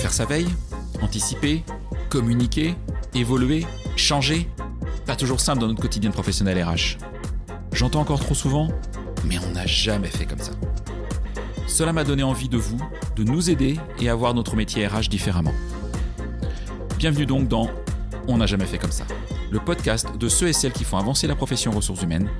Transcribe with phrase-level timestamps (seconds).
[0.00, 0.48] Faire sa veille,
[1.02, 1.62] anticiper,
[2.08, 2.74] communiquer,
[3.14, 4.48] évoluer, changer,
[5.06, 6.98] pas toujours simple dans notre quotidien de professionnel RH.
[7.72, 8.68] J'entends encore trop souvent,
[9.26, 10.52] mais on n'a jamais fait comme ça.
[11.66, 12.78] Cela m'a donné envie de vous,
[13.16, 15.54] de nous aider et à voir notre métier RH différemment.
[16.98, 17.68] Bienvenue donc dans
[18.28, 19.04] On n'a jamais fait comme ça,
[19.50, 22.30] le podcast de ceux et celles qui font avancer la profession ressources humaines,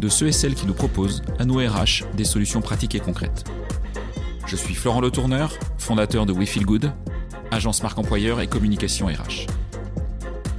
[0.00, 3.44] de ceux et celles qui nous proposent, à nous RH, des solutions pratiques et concrètes.
[4.48, 6.90] Je suis Florent Le Tourneur, fondateur de We Feel Good,
[7.50, 9.46] agence marque employeur et communication RH.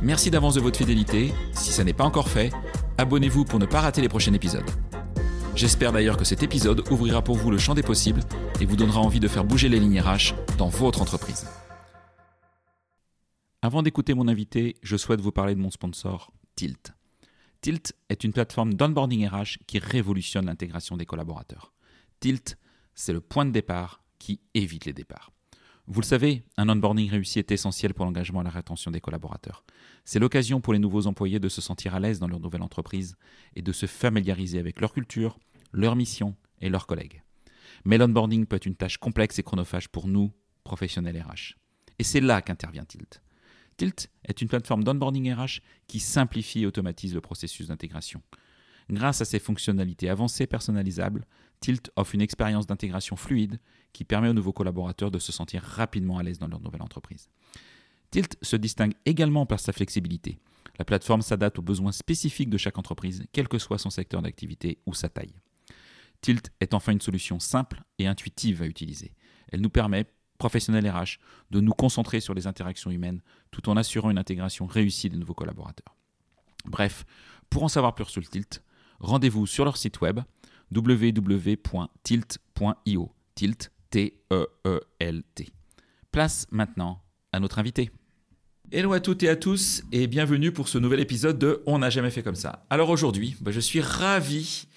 [0.04, 1.34] Merci d'avance de votre fidélité.
[1.54, 2.52] Si ça n'est pas encore fait,
[3.00, 4.70] abonnez-vous pour ne pas rater les prochains épisodes.
[5.56, 8.22] J'espère d'ailleurs que cet épisode ouvrira pour vous le champ des possibles
[8.62, 11.48] et vous donnera envie de faire bouger les lignes RH dans votre entreprise.
[13.64, 16.94] Avant d'écouter mon invité, je souhaite vous parler de mon sponsor, Tilt.
[17.62, 21.74] Tilt est une plateforme d'onboarding RH qui révolutionne l'intégration des collaborateurs.
[22.20, 22.56] Tilt,
[23.00, 25.32] c'est le point de départ qui évite les départs.
[25.88, 29.64] Vous le savez, un onboarding réussi est essentiel pour l'engagement et la rétention des collaborateurs.
[30.04, 33.16] C'est l'occasion pour les nouveaux employés de se sentir à l'aise dans leur nouvelle entreprise
[33.56, 35.40] et de se familiariser avec leur culture,
[35.72, 37.24] leur mission et leurs collègues.
[37.86, 40.34] Mais l'onboarding peut être une tâche complexe et chronophage pour nous,
[40.66, 41.56] professionnels RH.
[42.00, 43.22] Et c'est là qu'intervient Tilt.
[43.78, 48.22] Tilt est une plateforme d'onboarding RH qui simplifie et automatise le processus d'intégration.
[48.92, 51.26] Grâce à ses fonctionnalités avancées personnalisables,
[51.60, 53.60] Tilt offre une expérience d'intégration fluide
[53.92, 57.30] qui permet aux nouveaux collaborateurs de se sentir rapidement à l'aise dans leur nouvelle entreprise.
[58.12, 60.40] Tilt se distingue également par sa flexibilité.
[60.78, 64.80] La plateforme s'adapte aux besoins spécifiques de chaque entreprise, quel que soit son secteur d'activité
[64.86, 65.34] ou sa taille.
[66.22, 69.14] Tilt est enfin une solution simple et intuitive à utiliser.
[69.52, 70.06] Elle nous permet,
[70.38, 71.20] professionnels RH,
[71.52, 73.22] de nous concentrer sur les interactions humaines
[73.52, 75.96] tout en assurant une intégration réussie des nouveaux collaborateurs.
[76.66, 77.06] Bref,
[77.50, 78.64] pour en savoir plus sur le Tilt,
[79.00, 80.20] rendez-vous sur leur site web
[80.74, 81.92] www.tilt.io.
[83.36, 85.50] Tilt, T-E-E-L-T.
[86.12, 87.92] Place maintenant à notre invité.
[88.72, 91.90] Hello à toutes et à tous et bienvenue pour ce nouvel épisode de On n'a
[91.90, 92.66] jamais fait comme ça.
[92.70, 94.68] Alors aujourd'hui, bah, je suis ravi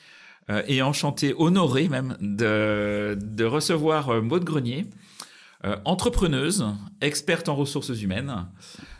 [0.49, 4.87] euh, et enchanté, honoré même de, recevoir euh, Maude Grenier,
[5.65, 6.65] euh, entrepreneuse,
[7.01, 8.47] experte en ressources humaines.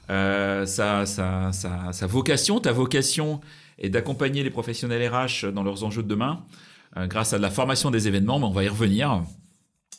[0.09, 3.41] sa, sa, vocation, ta vocation
[3.79, 6.45] est d'accompagner les professionnels RH dans leurs enjeux de demain
[6.97, 9.23] grâce à de la formation des événements, mais on va y revenir.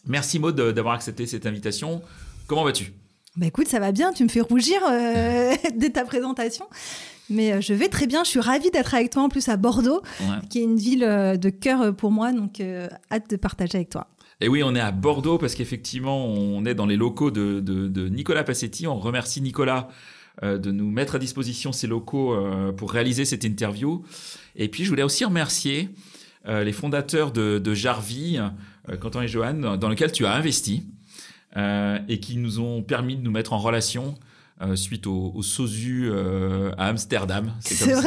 [0.05, 2.01] Merci Maud d'avoir accepté cette invitation.
[2.47, 2.93] Comment vas-tu?
[3.35, 6.65] Bah écoute, ça va bien, tu me fais rougir euh, dès ta présentation.
[7.29, 9.57] Mais euh, je vais très bien, je suis ravie d'être avec toi en plus à
[9.57, 10.03] Bordeaux,
[10.51, 12.61] qui est une ville euh, de cœur pour moi, donc
[13.11, 14.07] hâte de partager avec toi.
[14.39, 18.09] Et oui, on est à Bordeaux parce qu'effectivement, on est dans les locaux de, de,
[18.09, 18.87] Nicolas Passetti.
[18.87, 19.87] On remercie Nicolas
[20.41, 22.35] de nous mettre à disposition ces locaux
[22.75, 24.03] pour réaliser cette interview.
[24.57, 25.89] Et puis, je voulais aussi remercier
[26.45, 28.39] les fondateurs de, de Jarvie,
[28.99, 30.83] Quentin et Johan, dans lequel tu as investi.
[31.55, 34.15] Euh, et qui nous ont permis de nous mettre en relation
[34.63, 37.51] euh, suite au, SOSU euh, à Amsterdam.
[37.59, 38.01] C'est comme,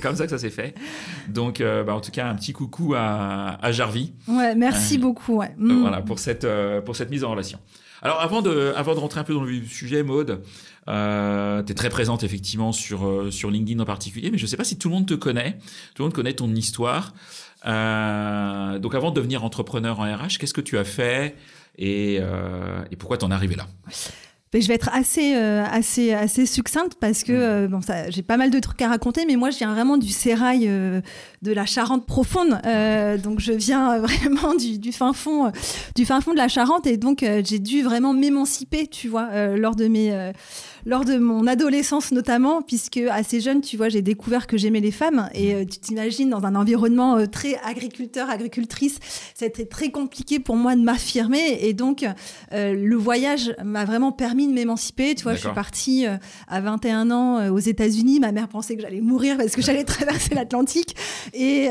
[0.00, 0.76] comme, ça que ça s'est fait.
[1.28, 4.12] Donc, bah, en tout cas, un petit coucou à, à Jarvi.
[4.28, 5.38] Ouais, merci beaucoup.
[5.38, 5.52] Ouais.
[5.56, 5.80] Mm.
[5.80, 6.46] Voilà, pour cette,
[6.84, 7.58] pour cette mise en relation.
[8.00, 10.42] Alors, avant de, avant de rentrer un peu dans le sujet, Maude,
[10.88, 14.58] euh, tu es très présente effectivement sur, sur LinkedIn en particulier, mais je ne sais
[14.58, 15.58] pas si tout le monde te connaît,
[15.94, 17.14] tout le monde connaît ton histoire.
[17.64, 21.34] Donc, avant de devenir entrepreneur en RH, qu'est-ce que tu as fait
[21.76, 23.66] et, euh, et pourquoi t'en es arrivé là?
[24.60, 27.36] Je vais être assez, euh, assez, assez succincte parce que mm.
[27.36, 29.96] euh, bon, ça, j'ai pas mal de trucs à raconter, mais moi, je viens vraiment
[29.96, 32.60] du sérail de la Charente profonde.
[33.22, 35.52] donc, je viens vraiment du, du, fin fond,
[35.94, 39.74] du fin fond de la Charente, et donc j'ai dû vraiment m'émanciper, tu vois, lors
[39.74, 40.32] de mes
[40.86, 44.90] lors de mon adolescence notamment, puisque assez jeune, tu vois, j'ai découvert que j'aimais les
[44.90, 45.28] femmes.
[45.34, 48.98] Et euh, tu t'imagines, dans un environnement euh, très agriculteur, agricultrice,
[49.34, 51.58] c'était très compliqué pour moi de m'affirmer.
[51.62, 52.04] Et donc,
[52.52, 55.14] euh, le voyage m'a vraiment permis de m'émanciper.
[55.14, 56.06] Tu vois, je suis partie
[56.48, 58.20] à 21 ans aux États-Unis.
[58.20, 60.96] Ma mère pensait que j'allais mourir parce que j'allais traverser l'Atlantique.
[61.32, 61.70] Et,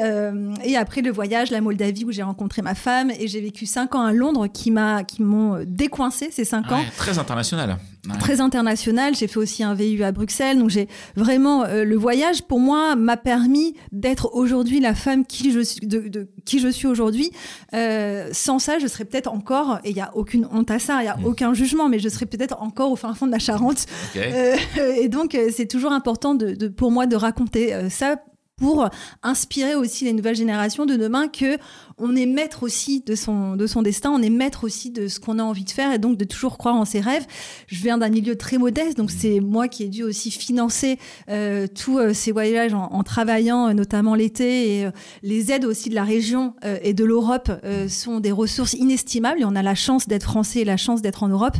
[0.64, 3.12] et après le voyage, la Moldavie, où j'ai rencontré ma femme.
[3.20, 6.84] Et j'ai vécu 5 ans à Londres qui m'ont décoincé ces 5 ans.
[6.98, 7.78] Très international
[8.20, 9.16] très international.
[9.16, 10.60] J'ai fait aussi un VU à Bruxelles.
[10.60, 15.52] Donc j'ai vraiment euh, le voyage pour moi m'a permis d'être aujourd'hui la femme qui
[15.52, 17.32] je suis, de, qui je suis aujourd'hui.
[17.74, 21.02] Euh, sans ça, je serais peut-être encore et il y a aucune honte à ça,
[21.02, 21.26] il y a mm.
[21.26, 23.86] aucun jugement, mais je serais peut-être encore au fin fond de la Charente.
[24.16, 24.56] Euh,
[24.98, 28.18] et donc c'est toujours important de, pour moi de raconter ça
[28.56, 28.88] pour
[29.24, 31.58] inspirer aussi les nouvelles générations de demain que
[31.98, 35.20] on est maître aussi de son, de son destin, on est maître aussi de ce
[35.20, 37.26] qu'on a envie de faire et donc de toujours croire en ses rêves.
[37.68, 40.98] Je viens d'un milieu très modeste, donc c'est moi qui ai dû aussi financer
[41.30, 44.82] euh, tous euh, ces voyages en, travaillant, euh, notamment l'été.
[44.82, 44.90] Et
[45.22, 46.54] les aides aussi de la région
[46.84, 47.52] et de l'Europe
[47.88, 51.28] sont des ressources inestimables on a la chance d'être français et la chance d'être en
[51.28, 51.56] Europe.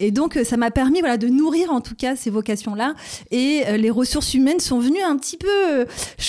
[0.00, 2.94] Et donc ça m'a permis voilà, de nourrir en tout cas ces vocations-là.
[3.30, 5.86] Et les ressources humaines sont venues un petit peu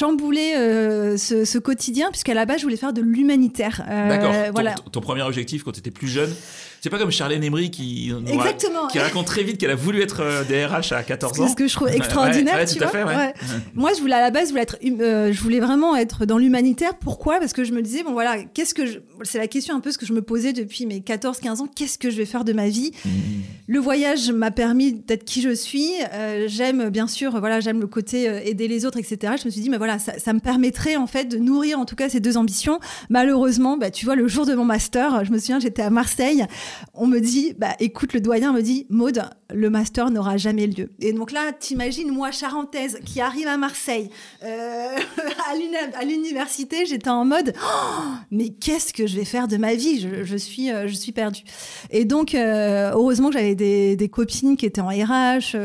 [0.10, 4.34] chambouler ce, ce quotidien, puisqu'à la base je voulais faire de l'humanité euh, D'accord.
[4.54, 4.76] Voilà.
[4.92, 6.34] Ton, premier objectif quand tu étais plus jeune,
[6.82, 8.88] c'est pas comme Charlène Emery qui, Exactement.
[8.88, 11.46] qui raconte très vite qu'elle a voulu être DRH euh, à 14 ans.
[11.46, 12.66] C'est ce que je trouve extraordinaire.
[12.66, 12.90] tu vois
[13.74, 16.38] Moi, je voulais à la base, je voulais, être, euh, je voulais vraiment être dans
[16.38, 16.96] l'humanitaire.
[16.96, 17.40] Pourquoi?
[17.40, 19.00] Parce que je me disais, bon voilà, qu'est-ce que je...
[19.24, 21.68] c'est la question un peu ce que je me posais depuis mes 14-15 ans.
[21.74, 22.92] Qu'est-ce que je vais faire de ma vie?
[23.04, 23.10] Mmh.
[23.68, 25.92] Le voyage m'a permis d'être qui je suis.
[26.48, 29.34] j'aime bien sûr, voilà, j'aime le côté aider les autres, etc.
[29.40, 31.86] Je me suis dit, mais voilà, ça, ça, me permettrait en fait de nourrir en
[31.86, 32.80] tout cas ces deux ambitions.
[33.10, 36.46] Malheureusement, bah, tu vois, le jour de mon master, je me souviens, j'étais à Marseille
[36.94, 39.24] on me dit, bah écoute, le doyen me dit, Maude,
[39.54, 40.90] le master n'aura jamais lieu.
[41.00, 44.10] Et donc là, t'imagines, moi, charentaise, qui arrive à Marseille,
[44.44, 44.96] euh,
[46.00, 48.02] à l'université, j'étais en mode, oh,
[48.32, 50.00] mais qu'est-ce que je vais faire de ma vie?
[50.24, 51.44] Je, suis, euh, je suis perdue.
[51.90, 55.56] Et donc, euh, heureusement que j'avais des, copines qui étaient en RH.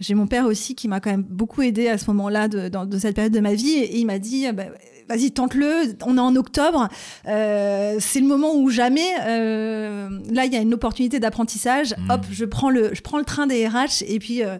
[0.00, 3.14] J'ai mon père aussi qui m'a quand même beaucoup aidé à ce moment-là de, cette
[3.14, 3.72] période de ma vie.
[3.72, 4.64] Et, il m'a dit, bah,
[5.10, 5.96] vas-y, tente-le.
[6.06, 6.88] On est en octobre.
[7.26, 9.08] Euh, c'est le moment où jamais.
[9.26, 11.94] Euh, là, il y a une opportunité d'apprentissage.
[11.98, 12.10] Mm.
[12.10, 14.42] Hop, je prends le, je prends le train des RH et puis.
[14.42, 14.58] Euh,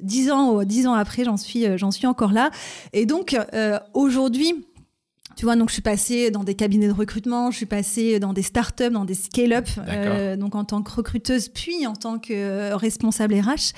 [0.00, 2.50] dix ans, dix ans après, j'en suis, j'en suis encore là.
[2.92, 3.36] Et donc
[3.94, 4.66] aujourd'hui,
[5.36, 8.32] tu vois, donc je suis passée dans des cabinets de recrutement, je suis passée dans
[8.32, 12.32] des startups, dans des scale-up, euh, donc en tant que recruteuse, puis en tant que
[12.32, 13.72] euh, responsable RH.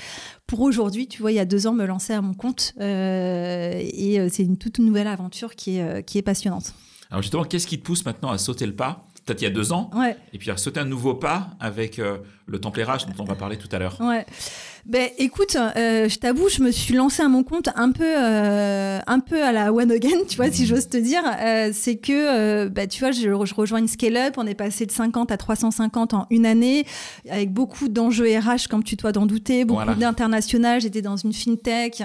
[0.46, 2.74] Pour aujourd'hui, tu vois, il y a deux ans, me lancer à mon compte.
[2.80, 6.74] Euh, et c'est une toute nouvelle aventure qui est, qui est passionnante.
[7.10, 9.06] Alors justement, qu'est-ce qui te pousse maintenant à sauter le pas?
[9.24, 10.18] Peut-être il y a deux ans, ouais.
[10.34, 13.56] et puis à sauter un nouveau pas avec le temple RH dont on va parler
[13.56, 13.98] tout à l'heure.
[14.02, 14.26] Ouais.
[14.86, 18.98] Ben écoute, euh, je t'avoue, je me suis lancée à mon compte un peu, euh,
[19.06, 21.22] un peu à la one again, tu vois, si j'ose te dire.
[21.40, 24.92] Euh, c'est que, ben, tu vois, je, je, rejoins une scale-up, on est passé de
[24.92, 26.84] 50 à 350 en une année,
[27.30, 30.82] avec beaucoup d'enjeux RH, comme tu dois d'en douter, beaucoup d'international.
[30.82, 32.02] J'étais dans une fintech,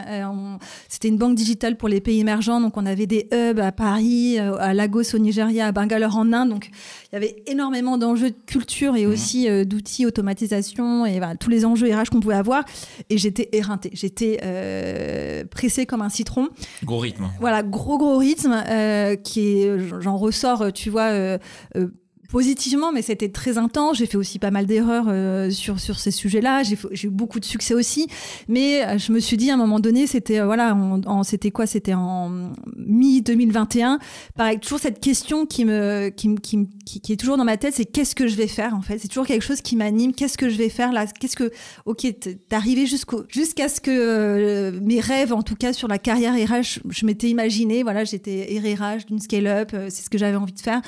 [0.88, 4.40] c'était une banque digitale pour les pays émergents, donc on avait des hubs à Paris,
[4.40, 6.70] à Lagos au Nigeria, à Bangalore en Inde, donc
[7.12, 9.12] il y avait énormément d'enjeux de culture et mmh.
[9.12, 12.64] aussi d'outils, automatisation et tous les enjeux RH qu'on pouvait avoir.
[13.10, 13.92] Et j'étais éreintée.
[13.94, 16.50] J'étais euh, pressée comme un citron.
[16.84, 17.30] Gros rythme.
[17.40, 21.38] Voilà, gros, gros rythme euh, qui est, j'en ressors, tu vois, euh,
[22.30, 23.98] positivement, mais c'était très intense.
[23.98, 26.62] J'ai fait aussi pas mal d'erreurs euh, sur, sur ces sujets-là.
[26.64, 26.78] J'ai,
[27.08, 28.08] eu beaucoup de succès aussi.
[28.48, 31.52] Mais euh, je me suis dit à un moment donné, c'était euh, voilà, en, c'était
[31.52, 31.66] quoi?
[31.66, 33.98] C'était en mi-2021.
[34.36, 37.86] Pareil, toujours cette question qui, me, qui, qui, qui, est toujours dans ma tête, c'est
[37.86, 39.00] qu'est-ce que je vais faire en fait?
[39.00, 40.14] C'est toujours quelque chose qui m'anime.
[40.14, 41.08] Qu'est-ce que je vais faire là?
[41.08, 41.52] Qu'est-ce que.
[41.86, 42.06] Ok,
[42.52, 47.06] arrivé jusqu'au, jusqu'à ce que mes rêves, en tout cas sur la carrière RH, je
[47.08, 47.82] m'étais imaginé.
[47.82, 49.72] Voilà, j'étais RH d'une scale-up.
[49.90, 50.82] c'est ce que j'avais envie de faire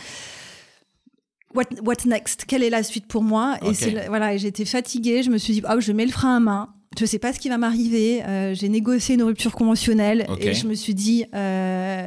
[1.55, 2.45] what, what next?
[2.45, 3.57] Quelle est la suite pour moi?
[3.61, 5.23] Et voilà, j'étais fatiguée.
[5.23, 6.69] Je me suis dit, oh, je mets le frein à main.
[6.99, 8.23] Je sais pas ce qui va m'arriver.
[8.23, 12.05] Euh, j'ai négocié une rupture conventionnelle et je me suis dit, euh,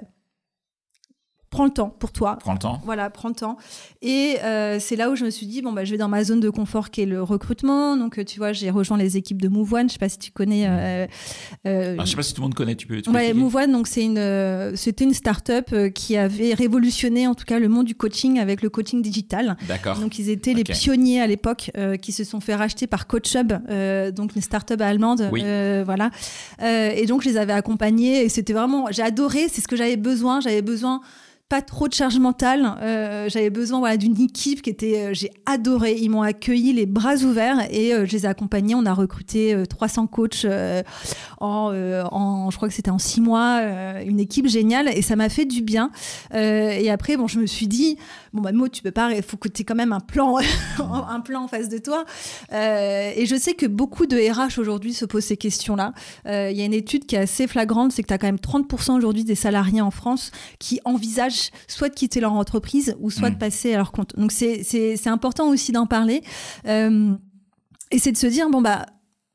[1.54, 2.36] prends le temps pour toi.
[2.40, 2.80] Prends le temps.
[2.84, 3.56] Voilà, prends le temps.
[4.02, 6.24] Et euh, c'est là où je me suis dit, bon, bah, je vais dans ma
[6.24, 7.96] zone de confort qui est le recrutement.
[7.96, 9.88] Donc, euh, tu vois, j'ai rejoint les équipes de Move One.
[9.88, 10.66] Je sais pas si tu connais.
[10.66, 11.06] Euh,
[11.66, 13.00] euh ah, je sais pas si tout le monde connaît, tu peux.
[13.00, 17.44] Tu ouais, Move One, donc c'est une, c'était une start-up qui avait révolutionné, en tout
[17.44, 19.56] cas, le monde du coaching avec le coaching digital.
[19.68, 20.00] D'accord.
[20.00, 21.70] Donc, ils étaient les pionniers à l'époque
[22.02, 23.52] qui se sont fait racheter par CoachHub,
[24.12, 25.28] donc une start-up allemande.
[25.30, 25.44] Oui.
[25.84, 26.10] voilà.
[26.60, 29.96] et donc, je les avais accompagnés et c'était vraiment, j'ai adoré, c'est ce que j'avais
[29.96, 30.40] besoin.
[30.40, 31.00] J'avais besoin
[31.62, 32.74] trop de charge mentale.
[32.82, 35.96] Euh, j'avais besoin voilà, d'une équipe qui était, euh, j'ai adoré.
[36.00, 38.74] Ils m'ont accueilli les bras ouverts et euh, je les ai accompagnés.
[38.74, 40.46] On a recruté 300 coachs
[41.40, 41.72] en,
[42.10, 43.60] en, je crois que c'était en six mois,
[44.04, 45.90] une équipe géniale et ça m'a fait du bien.
[46.32, 47.96] et après, bon, je me suis dit,
[48.34, 50.36] bon, bah, Mo, tu peux pas, il faut que tu aies quand même un plan,
[50.78, 52.04] un plan en face de toi.
[52.52, 55.92] et je sais que beaucoup de RH aujourd'hui se posent ces questions-là.
[56.26, 58.36] Il y a une étude qui est assez flagrante, c'est que tu as quand même
[58.36, 63.30] 30% aujourd'hui des salariés en France qui envisagent soit de quitter leur entreprise ou soit
[63.30, 63.38] de mm.
[63.38, 64.16] passer à leur compte.
[64.16, 66.22] Donc c'est important aussi d'en parler.
[66.66, 67.14] Euh,
[67.90, 68.86] et c'est de se dire, bon, bah,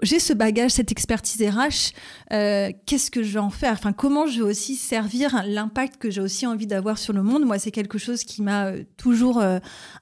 [0.02, 1.94] j'ai ce bagage, cette expertise RH,
[2.32, 3.74] euh, qu'est-ce que je vais en faire?
[3.74, 7.46] Enfin, comment je vais aussi servir l'impact que j'ai aussi envie d'avoir sur le monde?
[7.46, 9.44] Moi, c'est quelque chose qui m'a euh, toujours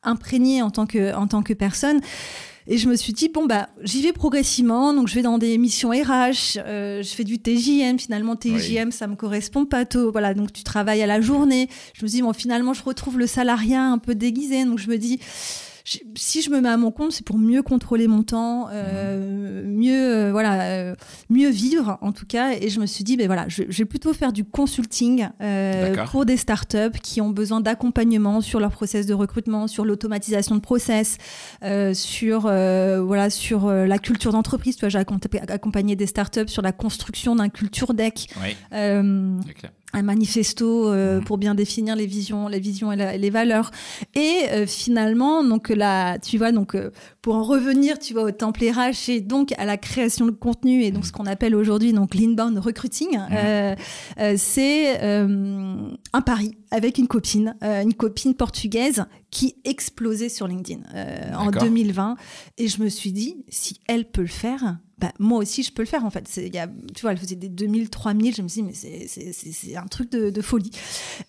[0.03, 2.01] imprégné en tant que en tant que personne.
[2.69, 4.93] Et je me suis dit, bon, bah, j'y vais progressivement.
[4.93, 7.97] Donc, je vais dans des missions RH, euh, je fais du TJM.
[7.97, 10.11] Finalement, TJM, ça me correspond pas tôt.
[10.11, 11.69] Voilà, donc tu travailles à la journée.
[11.93, 14.65] Je me dis, bon, finalement, je retrouve le salariat un peu déguisé.
[14.65, 15.19] Donc, je me dis,
[16.15, 20.15] si je me mets à mon compte, c'est pour mieux contrôler mon temps, euh, mieux
[20.15, 20.95] euh, voilà, euh,
[21.29, 22.51] mieux vivre en tout cas.
[22.59, 25.29] Et je me suis dit, ben voilà, je, vais plutôt faire du consulting
[26.11, 30.61] pour des startups qui ont besoin d'accompagnement sur leur process de recrutement, sur l'automatisation de
[30.61, 31.17] process,
[31.93, 34.75] sur voilà, sur la culture d'entreprise.
[34.75, 34.99] Tu vois, j'ai
[35.47, 38.27] accompagné des startups sur la construction d'un culture deck.
[38.41, 38.55] Oui
[39.93, 41.23] un manifesto euh, mhm.
[41.23, 43.71] pour bien définir les visions, les visions et, les valeurs.
[44.15, 46.91] Et euh, finalement, donc là, tu vois, donc euh,
[47.21, 50.83] pour en revenir, tu vois, au temple RH et donc à la création de contenu
[50.83, 54.37] et donc ce qu'on appelle aujourd'hui donc l'inbound recruiting, mhm.
[54.37, 60.81] c'est un pari avec une copine, une copine portugaise qui explosait sur LinkedIn
[61.37, 62.15] en 2020.
[62.57, 65.83] Et je me suis dit, si elle peut le faire, bah, moi aussi, je peux
[65.83, 66.27] le faire, en fait.
[66.37, 68.35] Y a, tu vois, elle faisait des 2000, 3000.
[68.35, 70.71] Je me suis dit, mais c'est un truc de, folie.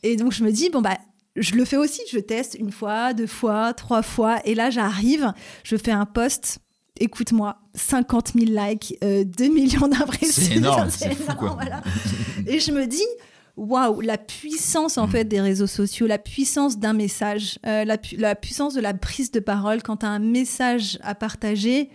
[0.02, 0.96] Et donc, je me dis, bon, bah,
[1.36, 2.00] je le fais aussi.
[2.10, 4.40] Je teste une fois, deux fois, trois fois.
[4.46, 5.32] Et là, j'arrive,
[5.64, 6.60] je fais un post.
[7.00, 10.42] Écoute-moi, 50 000 likes, 2 euh, millions d'impressions.
[10.46, 11.58] C'est énorme, c'est fou, quoi.
[12.46, 13.06] Et je me dis,
[13.56, 15.10] waouh, la puissance en mm.
[15.10, 19.30] fait des réseaux sociaux, la puissance d'un message, euh, la, la, puissance de la prise
[19.30, 21.90] de parole quand tu as un message à partager,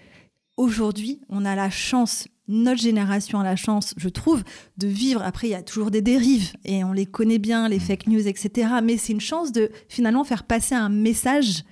[0.58, 4.44] aujourd'hui, on a la chance, notre génération a la chance, je trouve,
[4.78, 5.22] de vivre.
[5.24, 8.28] Après, il y a toujours des dérives et on les connaît bien, les fake news,
[8.28, 8.70] etc.
[8.84, 11.64] Mais c'est une chance de finalement faire passer un message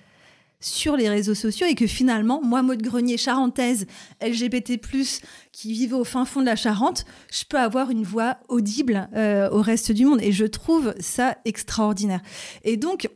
[0.62, 3.88] sur les réseaux sociaux et que finalement, moi, mode grenier charentaise,
[4.22, 4.80] LGBT+,
[5.52, 9.50] qui vivait au fin fond de la Charente, je peux avoir une voix audible euh,
[9.50, 10.22] au reste du monde.
[10.22, 12.22] Et je trouve ça extraordinaire.
[12.64, 13.10] Et donc,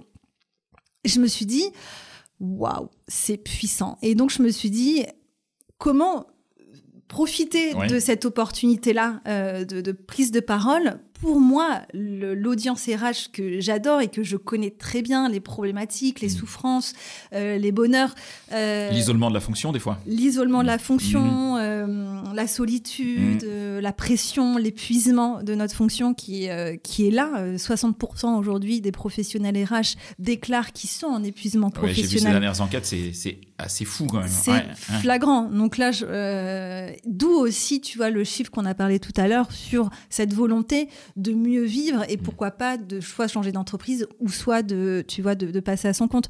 [1.05, 1.65] je me suis dit,
[2.39, 3.97] waouh, c'est puissant.
[4.01, 5.05] Et donc, je me suis dit,
[5.77, 6.27] comment
[7.07, 10.99] profiter de cette opportunité-là euh, de, prise de parole?
[11.21, 16.27] Pour moi, l'audience RH que j'adore et que je connais très bien, les problématiques, les
[16.27, 16.31] mm.
[16.31, 16.93] souffrances,
[17.33, 18.13] euh, les bonheurs.
[18.51, 19.97] Euh, l'isolement de la fonction, des fois.
[20.05, 20.79] L'isolement de la mm.
[20.79, 21.59] fonction, mm.
[21.61, 23.47] euh, la solitude,
[23.81, 26.49] la pression, l'épuisement de notre fonction qui,
[26.83, 27.55] qui est là.
[27.55, 32.09] 60% aujourd'hui des professionnels RH déclarent qu'ils sont en épuisement professionnel.
[32.09, 34.27] J'ai vu ces dernières enquêtes, c'est assez fou quand même.
[34.27, 35.43] C'est flagrant.
[35.43, 35.91] Donc là,
[37.05, 40.89] d'où aussi, tu vois, le chiffre qu'on a parlé tout à l'heure sur cette volonté
[41.15, 45.35] de mieux vivre et pourquoi pas de soit changer d'entreprise ou soit de, tu vois,
[45.35, 46.27] de, passer à son compte.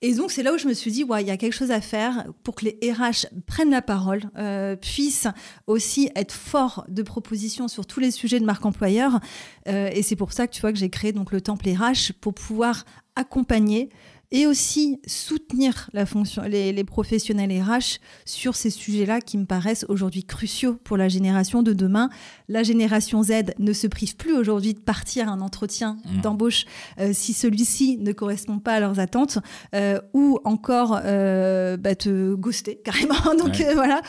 [0.00, 1.70] Et donc, c'est là où je me suis dit, ouais, il y a quelque chose
[1.70, 5.28] à faire pour que les RH prennent la parole, euh, puissent
[5.66, 9.20] aussi être forts de propositions sur tous les sujets de marque employeur.
[9.68, 12.12] Euh, et c'est pour ça que tu vois que j'ai créé donc le temple RH
[12.20, 13.90] pour pouvoir accompagner
[14.32, 19.84] et aussi soutenir la fonction, les, les professionnels RH sur ces sujets-là qui me paraissent
[19.88, 22.08] aujourd'hui cruciaux pour la génération de demain.
[22.48, 26.20] La génération Z ne se prive plus aujourd'hui de partir à un entretien mmh.
[26.22, 26.64] d'embauche
[26.98, 29.38] euh, si celui-ci ne correspond pas à leurs attentes
[29.74, 33.34] euh, ou encore euh, bah, te ghoster carrément.
[33.38, 34.00] donc voilà.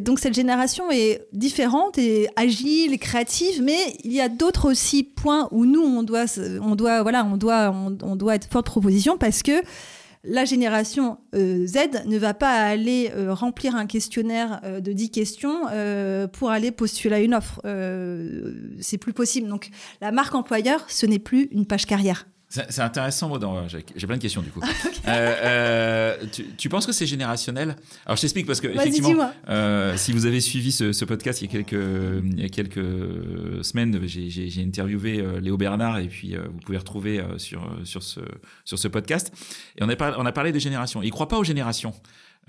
[0.00, 5.48] Donc cette génération est différente et agile, créative, mais il y a d'autres aussi points
[5.50, 6.26] où nous on doit,
[6.60, 9.62] on doit, voilà, on doit, on, on doit être forte proposition parce que
[10.24, 15.10] la génération euh, Z ne va pas aller euh, remplir un questionnaire euh, de 10
[15.10, 15.64] questions
[16.32, 17.60] pour aller postuler à une offre.
[18.80, 19.48] c'est plus possible.
[19.48, 22.26] Donc la marque employeur, ce n'est plus une page carrière.
[22.48, 24.60] C'est intéressant, moi, j'ai plein de questions du coup.
[25.06, 27.76] Euh, euh, tu, penses que c'est générationnel?
[28.06, 31.48] Alors je t'explique parce que effectivement, euh, si vous avez suivi ce, podcast il y
[31.48, 36.78] a quelques, il y a quelques semaines, j'ai interviewé Léo Bernard et puis vous pouvez
[36.78, 38.20] retrouver sur, sur, ce,
[38.64, 39.30] sur ce podcast.
[39.76, 41.02] Et on a, parlé, on a parlé des générations.
[41.02, 41.92] Il ne croit pas aux générations.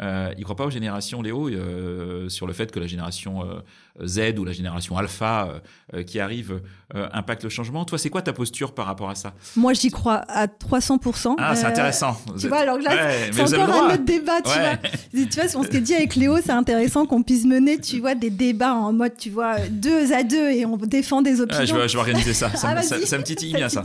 [0.02, 3.44] Euh, il ne croit pas aux générations, Léo, euh, sur le fait que la génération
[3.44, 5.62] euh, Z ou la génération Alpha
[6.06, 6.62] qui arrive
[6.94, 7.86] impacte le changement.
[7.86, 9.34] Toi, c'est quoi ta posture par rapport à ça?
[9.56, 11.36] Moi, j'y crois à 300%.
[11.38, 12.18] Ah, c'est intéressant.
[12.38, 12.92] Tu vois, alors là,
[13.32, 14.78] c'est encore un autre débat, tu vois.
[15.14, 18.30] Tu vois, ce qu'on dit avec Léo, c'est intéressant qu'on puisse mener, tu vois, des
[18.30, 21.66] débats en mode, tu vois, deux à deux et on défend des opinions.
[21.66, 22.54] je, vais, organiser ça.
[22.56, 23.82] Ça, me, ah, titille bien, ça.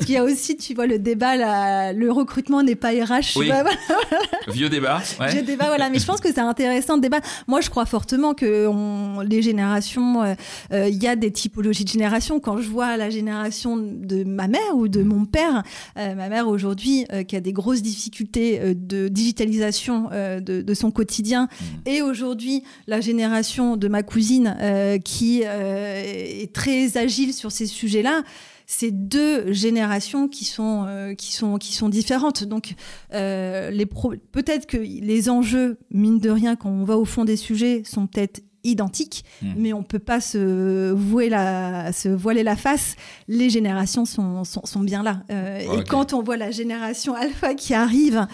[0.00, 3.36] Il y a aussi, tu vois, le débat, le recrutement n'est pas RH.
[3.36, 3.50] Oui.
[4.48, 5.02] Vieux débat.
[5.20, 5.90] Ouais voilà.
[5.90, 7.28] Mais je pense que c'est intéressant de débattre.
[7.46, 8.68] Moi, je crois fortement que
[9.22, 10.34] les générations, euh,
[10.72, 12.40] euh, il y a des typologies de générations.
[12.40, 15.62] Quand je vois la génération de ma mère ou de mon père,
[15.98, 21.64] euh, ma mère aujourd'hui qui a des grosses difficultés de digitalisation de, son quotidien, mmh.
[21.86, 24.56] et aujourd'hui la génération de ma cousine
[25.04, 28.22] qui est très agile sur ces sujets-là
[28.72, 32.44] c'est deux générations qui sont, euh, qui sont, qui sont différentes.
[32.44, 32.76] Donc,
[33.12, 37.36] euh, les peut-être que les enjeux, mine de rien, quand on va au fond des
[37.36, 39.54] sujets, sont peut-être identiques, hmm.
[39.56, 42.94] mais on peut pas se, vouer la, se voiler la face.
[43.26, 45.22] Les générations sont, sont, bien là.
[45.30, 48.26] Euh, et quand on voit la génération alpha qui arrive,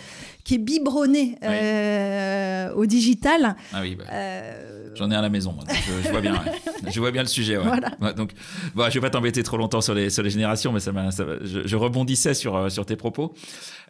[0.44, 3.56] qui est biberonné euh, au digital.
[3.72, 4.04] Ah oui, bah.
[4.12, 5.56] euh, j'en ai à la maison.
[6.04, 6.42] je, vois bien,
[6.88, 7.56] je vois bien le sujet.
[7.58, 8.14] Ouais.
[8.14, 8.32] donc,
[8.74, 11.24] bon, je vais pas t'embêter trop longtemps sur les sur les générations, mais ça, ça
[11.42, 13.34] je, je, rebondissais sur euh, sur tes propos.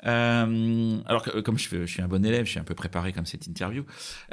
[0.06, 3.12] Euh, alors que, comme je, je, suis un bon élève, je suis un peu préparé
[3.12, 3.84] comme cette interview,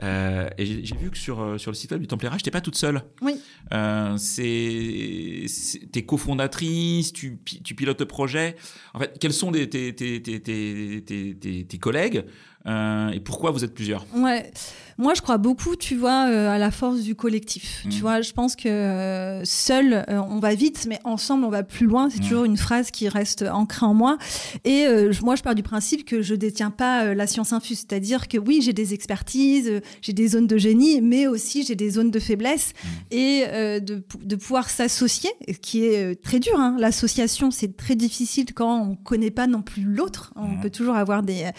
[0.03, 2.51] euh, et j'ai vu que sur euh, sur le site web du Temple RH, t'es
[2.51, 3.01] pas toute seule.
[3.21, 3.39] Oui.
[3.73, 5.45] Euh, c'est
[5.91, 8.55] t'es cofondatrice, tu tu pilotes le projet.
[8.93, 12.25] En fait, quels sont tes tes tes tes tes, tes collègues
[12.65, 14.05] euh, et pourquoi vous êtes plusieurs?
[14.15, 14.51] Ouais,
[14.97, 17.83] moi je crois beaucoup, tu vois, euh, à la force du collectif.
[17.83, 18.01] Tu mmh.
[18.01, 22.09] vois, je pense que euh, seul on va vite, mais ensemble on va plus loin.
[22.09, 22.23] C'est mmh.
[22.23, 24.17] toujours une phrase qui reste ancrée en moi.
[24.65, 24.85] Et
[25.23, 28.62] moi je pars du principe que je détiens pas la science infuse, c'est-à-dire que oui
[28.62, 32.73] j'ai des expertises, j'ai des zones de génie, mais aussi j'ai des zones de faiblesse
[32.73, 32.88] mmh.
[33.12, 33.45] et
[33.81, 35.31] de, de, pouvoir s'associer,
[35.62, 36.59] qui est très dur.
[36.59, 36.75] Hein.
[36.79, 40.33] L'association c'est très difficile quand on connaît pas non plus l'autre.
[40.35, 41.50] On peut toujours avoir des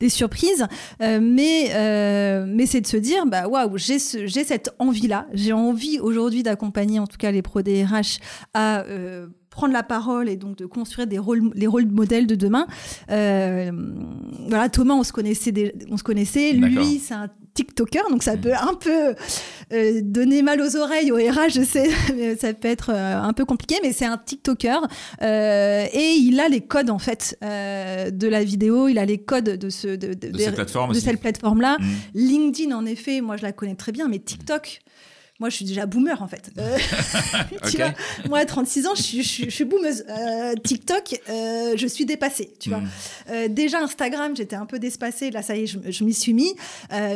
[0.00, 0.66] des surprises
[1.02, 5.26] euh, mais euh, mais c'est de se dire, bah waouh, j'ai j'ai cette envie-là.
[5.32, 8.18] J'ai envie aujourd'hui d'accompagner en tout cas les pros DRH
[8.54, 12.34] à euh, prendre la parole et donc de construire des rôles, les rôles modèles de
[12.34, 12.66] demain.
[13.08, 16.52] voilà, Thomas, on se connaissait, on se connaissait.
[16.52, 18.40] Lui, c'est un TikToker, donc ça mm.
[18.40, 19.14] peut un peu
[19.72, 21.90] euh, donner mal aux oreilles au RH, je sais,
[22.40, 24.86] ça peut être euh, un peu compliqué, mais c'est un TikToker
[25.22, 29.44] euh, et il a les codes en fait de la vidéo, il a les codes
[29.44, 31.78] de ce de, cette plateforme là.
[31.80, 31.84] Mm.
[32.14, 34.80] LinkedIn, en effet, moi je la connais très bien, mais TikTok.
[35.38, 36.50] Moi, je suis déjà boomer, en fait.
[36.58, 36.78] Euh,
[37.70, 37.92] tu vois,
[38.28, 40.04] moi, à 36 ans, je suis, je, suis boomeuse.
[40.08, 42.80] Euh, TikTok, euh, je suis dépassée, tu vois.
[42.80, 43.48] Hmm.
[43.48, 45.30] déjà, Instagram, j'étais un peu dépassée.
[45.30, 46.54] Là, ça y est, je, je m'y suis mis.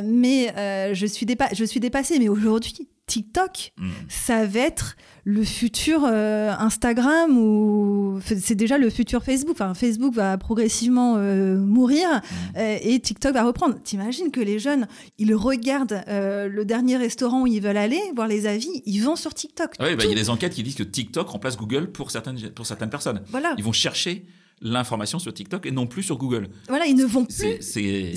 [0.05, 0.53] mais
[0.95, 2.19] je, suis je suis dépassée.
[2.19, 3.91] Mais aujourd'hui, TikTok, hmm.
[4.09, 9.57] ça va être le futur euh, Instagram ou c'est déjà le futur Facebook.
[9.57, 12.57] Enfin, Facebook va progressivement euh, mourir mmh.
[12.57, 13.83] euh, et TikTok va reprendre.
[13.83, 14.87] T'imagines que les jeunes,
[15.19, 19.35] ils regardent le dernier restaurant où ils veulent aller, voir les avis, ils vont sur
[19.35, 19.75] TikTok.
[19.81, 22.13] Ah oui, bah, il y a des enquêtes qui disent que TikTok remplace Google pour
[22.13, 23.23] certaines, pour certaines personnes.
[23.27, 23.55] Voilà.
[23.59, 24.25] Ils vont chercher
[24.61, 26.49] l'information sur TikTok et non plus sur Google.
[26.69, 27.57] Voilà, ils ne vont plus.
[27.61, 28.13] C'est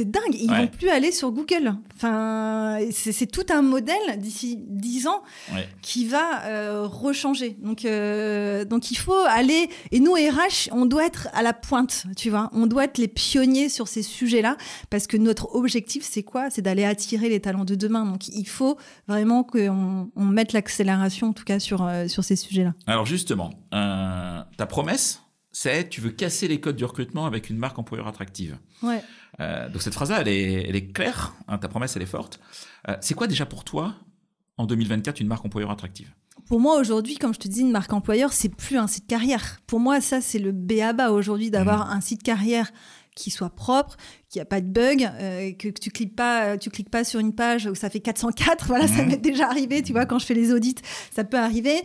[0.00, 0.34] c'est dingue.
[0.34, 1.74] Ils vont plus aller sur Google.
[1.94, 5.22] Enfin, c'est tout un modèle d'ici 10 ans
[5.82, 7.56] qui va euh, rechanger.
[7.60, 9.68] Donc, euh, donc il faut aller.
[9.90, 12.48] Et nous, RH, on doit être à la pointe, tu vois.
[12.54, 14.56] On doit être les pionniers sur ces sujets-là
[14.88, 16.48] parce que notre objectif, c'est quoi?
[16.48, 18.06] C'est d'aller attirer les talents de demain.
[18.06, 22.36] Donc, il faut vraiment qu'on on mette l'accélération, en tout cas, sur, euh, sur ces
[22.36, 22.72] sujets-là.
[22.86, 25.20] Alors, justement, ta promesse,
[25.52, 28.58] c'est tu veux casser les codes du recrutement avec une marque employeur attractive.
[28.82, 29.02] Ouais.
[29.40, 32.40] Euh, donc cette phrase-là, elle est, elle est claire, hein, ta promesse, elle est forte.
[32.88, 33.94] Euh, c'est quoi déjà pour toi,
[34.56, 36.12] en 2024, une marque employeur attractive?
[36.46, 39.60] Pour moi aujourd'hui, comme je te dis, une marque employeur, c'est plus un site carrière.
[39.66, 41.12] Pour moi, ça c'est le B.A.B.A.
[41.12, 41.90] aujourd'hui d'avoir mmh.
[41.90, 42.70] un site carrière
[43.14, 43.96] qui soit propre,
[44.28, 47.34] qui a pas de bug, euh, que, tu cliques pas, tu cliques pas sur une
[47.34, 48.66] page où ça fait 404.
[48.70, 49.06] Voilà, ça mmh.
[49.08, 49.82] m'est déjà arrivé.
[49.82, 50.76] Tu vois, quand je fais les audits,
[51.14, 51.82] ça peut arriver.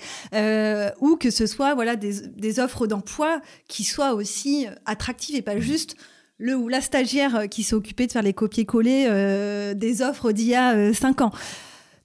[1.02, 5.56] ou que ce soit voilà des, des offres d'emploi qui soient aussi attractives et pas
[5.56, 5.62] mmh.
[5.62, 5.96] juste
[6.38, 10.32] le ou la stagiaire euh, qui s'est occupée de faire les copier-coller euh, des offres
[10.32, 11.32] d'il y a 5 euh, ans.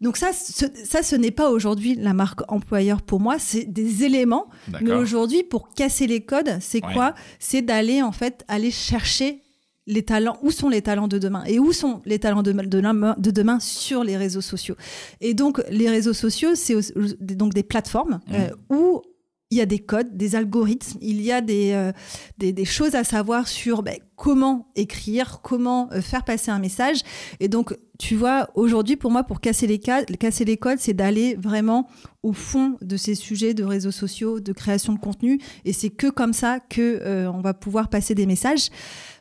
[0.01, 4.05] Donc ça, ce, ça, ce n'est pas aujourd'hui la marque employeur pour moi, c'est des
[4.05, 4.49] éléments.
[4.81, 7.15] Mais aujourd'hui, pour casser les codes, c'est quoi?
[7.39, 9.43] C'est d'aller en fait aller chercher
[9.87, 11.45] les talents, où sont les talents de demain?
[11.45, 14.77] Et où sont les talents de, de, demain sur les réseaux sociaux?
[15.21, 16.77] Et donc les réseaux sociaux, c'est
[17.21, 18.75] donc des plateformes mmh.
[18.75, 19.03] où
[19.51, 21.93] il y a des codes, des algorithmes, il y a des, euh,
[22.39, 27.01] des, choses à savoir sur ben, comment écrire, comment euh, faire passer un message.
[27.41, 31.35] Et donc, tu vois, aujourd'hui, pour moi, pour casser les, casser les codes, c'est d'aller
[31.35, 31.89] vraiment
[32.23, 35.41] au fond de ces sujets de réseaux sociaux, de création de contenu.
[35.65, 38.69] Et c'est que comme ça que euh, on va pouvoir passer des messages.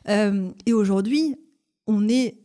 [0.08, 1.34] et aujourd'hui,
[1.86, 2.38] on n'est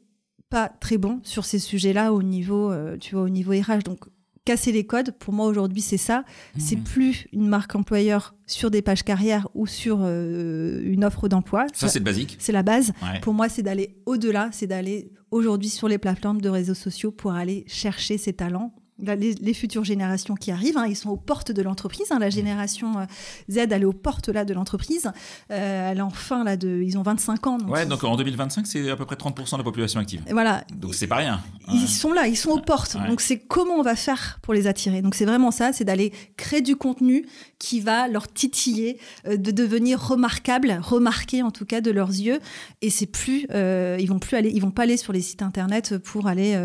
[0.50, 3.84] pas très bon sur ces sujets-là au niveau, tu vois, au niveau RH.
[3.84, 4.06] Donc,
[4.46, 6.24] casser les codes, pour moi aujourd'hui c'est ça.
[6.58, 6.84] C'est mmh.
[6.84, 11.66] plus une marque employeur sur des pages carrière ou sur euh, une offre d'emploi.
[11.74, 12.38] Ça, c'est le basique.
[12.40, 12.94] C'est la base.
[13.22, 17.34] Pour moi, c'est d'aller au-delà, c'est d'aller aujourd'hui sur les plateformes de réseaux sociaux pour
[17.34, 21.62] aller chercher ces talents les, futures générations qui arrivent, hein, ils sont aux portes de
[21.62, 22.12] l'entreprise.
[22.12, 23.06] Hein, la génération euh,
[23.50, 25.12] Z, elle est aux portes là de l'entreprise.
[25.52, 27.58] Euh, elle est enfin là de, ils ont 25 ans.
[27.58, 30.22] Donc ouais, donc en 2025, c'est à peu près 30% de la population active.
[30.32, 30.64] Voilà.
[30.74, 31.42] Donc c'est pas rien.
[31.74, 32.96] Ils sont là, ils sont aux portes.
[33.08, 35.02] Donc c'est comment on va faire pour les attirer.
[35.02, 37.26] Donc c'est vraiment ça, c'est d'aller créer du contenu
[37.60, 42.40] qui va leur titiller, euh, de devenir remarquable, remarqué en tout cas de leurs yeux.
[42.82, 45.98] Et c'est plus, ils vont plus aller, ils vont pas aller sur les sites internet
[45.98, 46.58] pour aller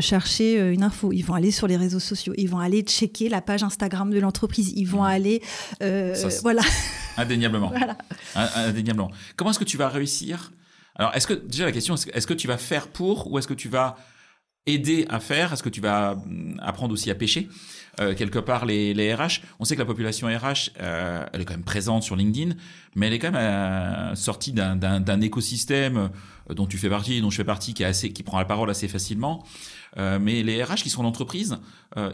[0.00, 3.62] chercher une info vont aller sur les réseaux sociaux, ils vont aller checker la page
[3.62, 5.06] Instagram de l'entreprise, ils vont mmh.
[5.06, 5.42] aller,
[5.82, 6.62] euh, voilà.
[7.16, 7.72] Indéniablement.
[8.34, 9.10] Indéniablement.
[9.36, 10.52] Comment est-ce que tu vas réussir?
[10.94, 13.54] Alors, est-ce que déjà la question, est-ce que tu vas faire pour ou est-ce que
[13.54, 13.96] tu vas
[14.66, 15.52] aider à faire?
[15.52, 17.48] Est-ce que tu vas hum, apprendre aussi à pêcher
[18.00, 21.44] euh, quelque part les, les, RH On sait que la population RH, euh, elle est
[21.44, 22.54] quand même présente sur LinkedIn,
[22.94, 26.10] mais elle est quand même euh, sortie d'un écosystème
[26.50, 28.68] dont tu fais partie, dont je fais partie, qui, est assez, qui prend la parole
[28.68, 29.44] assez facilement.
[29.96, 31.58] Mais les RH qui sont en entreprise,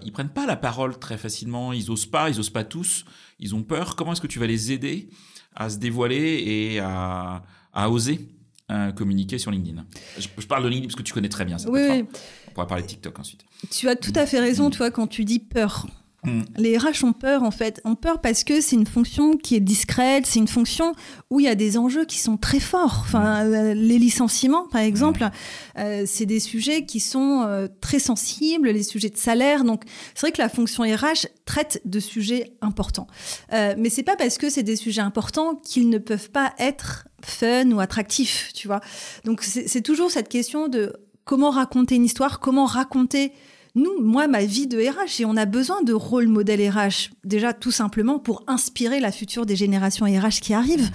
[0.04, 3.04] ils prennent pas la parole très facilement, ils osent pas, ils osent pas tous,
[3.38, 3.96] ils ont peur.
[3.96, 5.08] Comment est-ce que tu vas les aider
[5.54, 7.42] à se dévoiler et à,
[7.72, 8.28] à oser
[8.96, 9.84] communiquer sur LinkedIn?
[10.18, 11.70] Je, parle de LinkedIn parce que tu connais très bien ça.
[11.70, 12.04] Oui,
[12.48, 13.44] On pourra parler de TikTok ensuite.
[13.70, 15.86] Tu as tout à fait raison, toi, quand tu dis peur.
[16.24, 16.42] Mm.
[16.56, 19.60] Les RH ont peur en fait, ont peur parce que c'est une fonction qui est
[19.60, 20.94] discrète, c'est une fonction
[21.30, 22.98] où il y a des enjeux qui sont très forts.
[23.00, 23.54] Enfin, mm.
[23.54, 25.28] euh, les licenciements, par exemple,
[25.78, 29.64] euh, c'est des sujets qui sont euh, très sensibles, les sujets de salaire.
[29.64, 29.82] Donc,
[30.14, 33.08] c'est vrai que la fonction RH traite de sujets importants,
[33.50, 37.70] mais c'est pas parce que c'est des sujets importants qu'ils ne peuvent pas être fun
[37.72, 38.80] ou attractifs, tu vois.
[39.24, 40.92] Donc, c'est toujours cette question de
[41.24, 43.32] comment raconter une histoire, comment raconter
[43.74, 47.52] nous, moi, ma vie de RH, et on a besoin de rôle modèle RH, déjà
[47.54, 50.90] tout simplement pour inspirer la future des générations RH qui arrivent.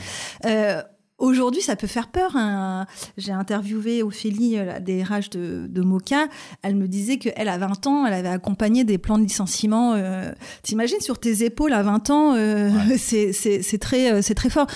[0.46, 0.82] Euh,
[1.18, 2.36] aujourd'hui, ça peut faire peur.
[2.36, 2.86] Hein.
[3.18, 6.28] J'ai interviewé Ophélie, la DRH de, de Moka.
[6.62, 9.94] Elle me disait qu'elle, à 20 ans, elle avait accompagné des plans de licenciement.
[9.94, 10.32] Euh,
[10.64, 14.68] T'imagines sur tes épaules à 20 ans, euh, c'est très, euh, très fort.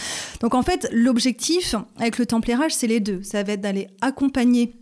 [0.41, 3.21] Donc, en fait, l'objectif avec le temple RH, c'est les deux.
[3.23, 4.73] Ça va être d'aller accompagner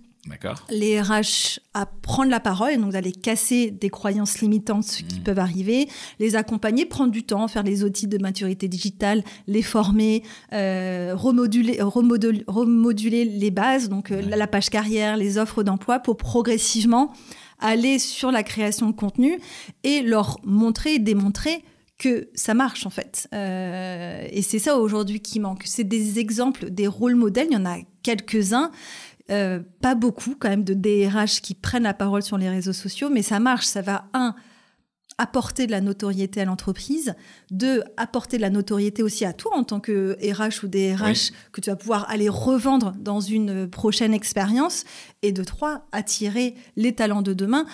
[0.69, 5.23] les RH à prendre la parole, donc d'aller casser des croyances limitantes qui mmh.
[5.23, 5.89] peuvent arriver,
[6.19, 11.79] les accompagner, prendre du temps, faire les outils de maturité digitale, les former, euh, remoduler,
[11.81, 17.13] remoduler, les bases, donc euh, la page carrière, les offres d'emploi, pour progressivement
[17.59, 19.39] aller sur la création de contenu
[19.83, 21.63] et leur montrer et démontrer
[21.99, 23.27] que ça marche en fait.
[23.33, 25.63] Euh, et c'est ça aujourd'hui qui manque.
[25.65, 28.71] C'est des exemples, des rôles modèles, il y en a quelques-uns.
[29.29, 33.09] Euh, pas beaucoup quand même de DRH qui prennent la parole sur les réseaux sociaux,
[33.09, 33.65] mais ça marche.
[33.65, 34.33] Ça va, un,
[35.19, 37.13] apporter de la notoriété à l'entreprise,
[37.51, 41.59] deux, apporter de la notoriété aussi à toi en tant que RH ou DRH que
[41.59, 44.85] tu vas pouvoir aller revendre dans une prochaine expérience,
[45.21, 47.65] et de trois, attirer les talents de demain.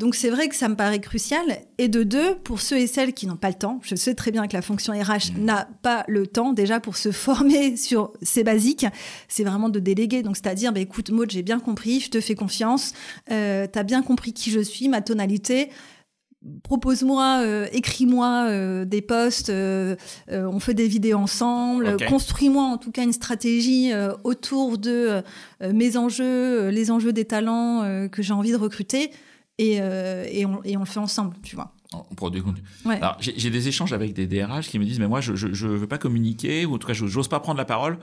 [0.00, 1.58] Donc c'est vrai que ça me paraît crucial.
[1.76, 4.30] Et de deux, pour ceux et celles qui n'ont pas le temps, je sais très
[4.30, 5.44] bien que la fonction RH mmh.
[5.44, 8.86] n'a pas le temps déjà pour se former sur ces basiques,
[9.28, 10.22] c'est vraiment de déléguer.
[10.22, 12.94] Donc c'est-à-dire, bah, écoute Maud, j'ai bien compris, je te fais confiance,
[13.30, 15.68] euh, tu as bien compris qui je suis, ma tonalité
[16.62, 19.52] propose-moi, euh, écris-moi euh, des posts,
[20.30, 23.92] on fait des vidéos ensemble, construis-moi en tout cas une stratégie
[24.24, 25.22] autour de
[25.60, 29.10] mes enjeux, les enjeux des talents que j'ai envie de recruter.
[29.60, 31.72] Euh, et, on, le fait ensemble, tu vois.
[31.92, 32.62] On produit contenu.
[32.86, 35.88] Alors, j'ai des échanges avec des DRH qui me disent, mais moi, je ne veux
[35.88, 37.98] pas communiquer, ou en tout cas, je n'ose pas prendre la parole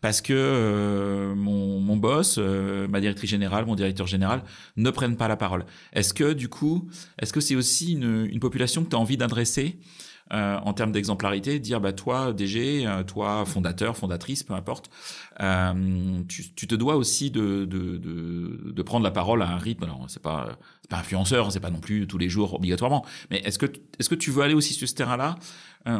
[0.00, 4.42] parce que euh, mon, boss, euh, ma directrice générale, mon directeur général
[4.76, 5.66] ne prennent pas la parole.
[5.92, 6.88] Est-ce que, du coup,
[7.20, 9.78] est-ce que c'est aussi une, une population que tu as envie d'adresser
[10.32, 14.88] euh, en termes d'exemplarité, dire bah toi DG, euh, toi fondateur, fondatrice, peu importe,
[15.40, 19.84] euh, tu, te dois aussi de, de, prendre la parole à un rythme.
[19.84, 23.04] Alors c'est pas pas influenceur, c'est pas non plus tous les jours obligatoirement.
[23.30, 23.66] Mais est-ce que
[23.98, 25.36] est-ce que tu veux aller aussi sur ce terrain-là,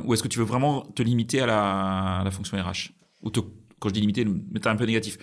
[0.05, 1.47] ou est-ce que tu veux vraiment te limiter à
[2.25, 5.19] la, fonction RH ou quand je dis limiter, mettre un peu négatif,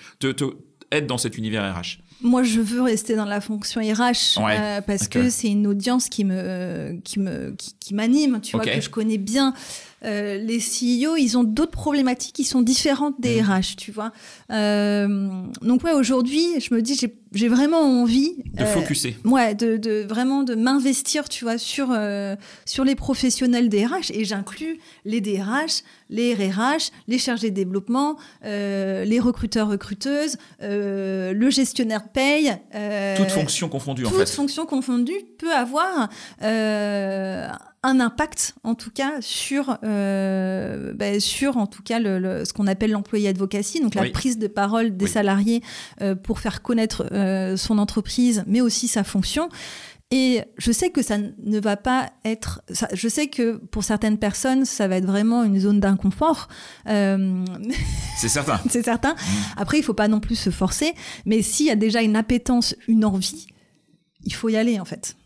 [0.91, 5.07] être dans cet univers RH moi, je veux rester dans la fonction RH euh, parce
[5.07, 9.17] que c'est une audience qui me qui me qui, m'anime, tu vois, que je connais
[9.17, 9.53] bien.
[10.03, 13.75] Euh, les CEO, ils ont d'autres problématiques qui sont différentes des RH, mm.
[13.77, 14.11] tu vois.
[14.51, 15.29] Euh,
[15.61, 19.15] donc ouais, aujourd'hui, je me dis, j'ai vraiment envie de focuser.
[19.25, 21.95] Ouais, de, de, vraiment de m'investir, tu vois, sur
[22.65, 28.17] sur les professionnels des RH et j'inclus les DRH, les RRH, les chargés de développement,
[28.43, 32.53] les recruteurs recruteuses, le gestionnaire paye.
[32.75, 34.25] Euh, toute fonction confondue, en fait.
[34.25, 36.09] Toute fonction confondue peut avoir
[36.43, 37.47] euh,
[37.83, 42.67] un impact en tout cas sur euh, bah, sur en tout cas le, ce qu'on
[42.67, 45.61] appelle l'employé advocacy donc la prise de parole des salariés
[46.01, 49.49] euh, pour faire connaître euh, son entreprise mais aussi sa fonction
[50.09, 52.61] et je sais que ça ne va pas être.
[52.93, 56.47] je sais que pour certaines personnes, ça va être vraiment une zone d'inconfort.
[56.87, 57.43] Euh,
[58.17, 58.59] c'est certain.
[58.69, 59.13] c'est certain.
[59.15, 59.57] Mmh.
[59.57, 60.93] Après, il faut pas non plus se forcer.
[61.25, 63.47] Mais s'il y a déjà une appétence, une envie,
[64.23, 65.17] il faut y aller en fait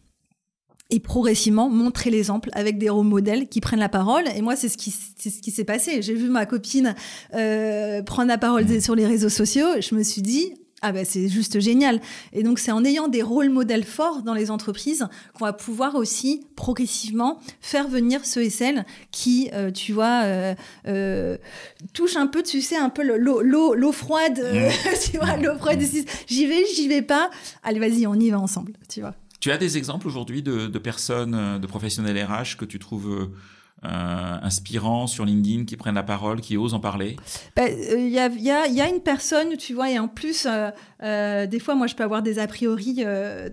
[0.94, 4.26] et progressivement montrer l'exemple avec des rôles modèles qui prennent la parole.
[4.36, 6.02] Et moi, c'est ce qui c'est ce qui s'est passé.
[6.02, 6.96] J'ai vu ma copine
[7.34, 8.82] euh, prendre la parole mmh.
[8.82, 9.80] sur les réseaux sociaux.
[9.80, 12.02] Je me suis dit ah ben c'est juste génial.
[12.34, 15.96] Et donc c'est en ayant des rôles modèles forts dans les entreprises qu'on va pouvoir
[15.96, 20.56] aussi progressivement faire venir ceux et celles qui, euh, tu vois, euh,
[20.88, 21.38] euh,
[21.94, 24.90] touchent un peu, tu sais, un peu l'eau l'eau froide, mmh.
[25.12, 25.82] tu vois, l'eau froide.
[26.28, 27.30] J'y vais, j'y vais pas.
[27.64, 29.14] Allez, vas-y, on y va ensemble, tu vois.
[29.40, 33.30] Tu as des exemples aujourd'hui de, personnes, de professionnels RH que tu trouves
[33.84, 38.08] euh, inspirants sur LinkedIn qui prennent la parole, qui osent en parler Il ben, euh,
[38.08, 40.48] y, a, y, a, y, a, une personne, tu vois, et en plus,
[41.02, 43.04] euh, des fois, moi, je peux avoir des a priori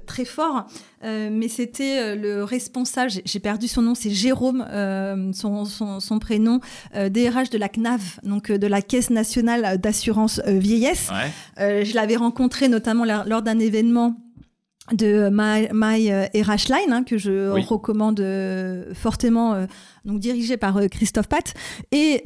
[0.06, 0.66] très forts,
[1.02, 4.66] mais c'était le responsable, j'ai perdu son nom, c'est Jérôme,
[5.32, 6.60] son, son, son, prénom,
[6.94, 11.08] DRH de la CNAV, donc de la Caisse nationale d'assurance vieillesse.
[11.56, 14.14] je l'avais rencontré notamment lors d'un événement
[14.92, 19.66] de My, My RH Line hein, que je recommande euh, fortement, euh,
[20.05, 21.55] donc dirigé par euh, Christophe Pat
[21.92, 22.22] et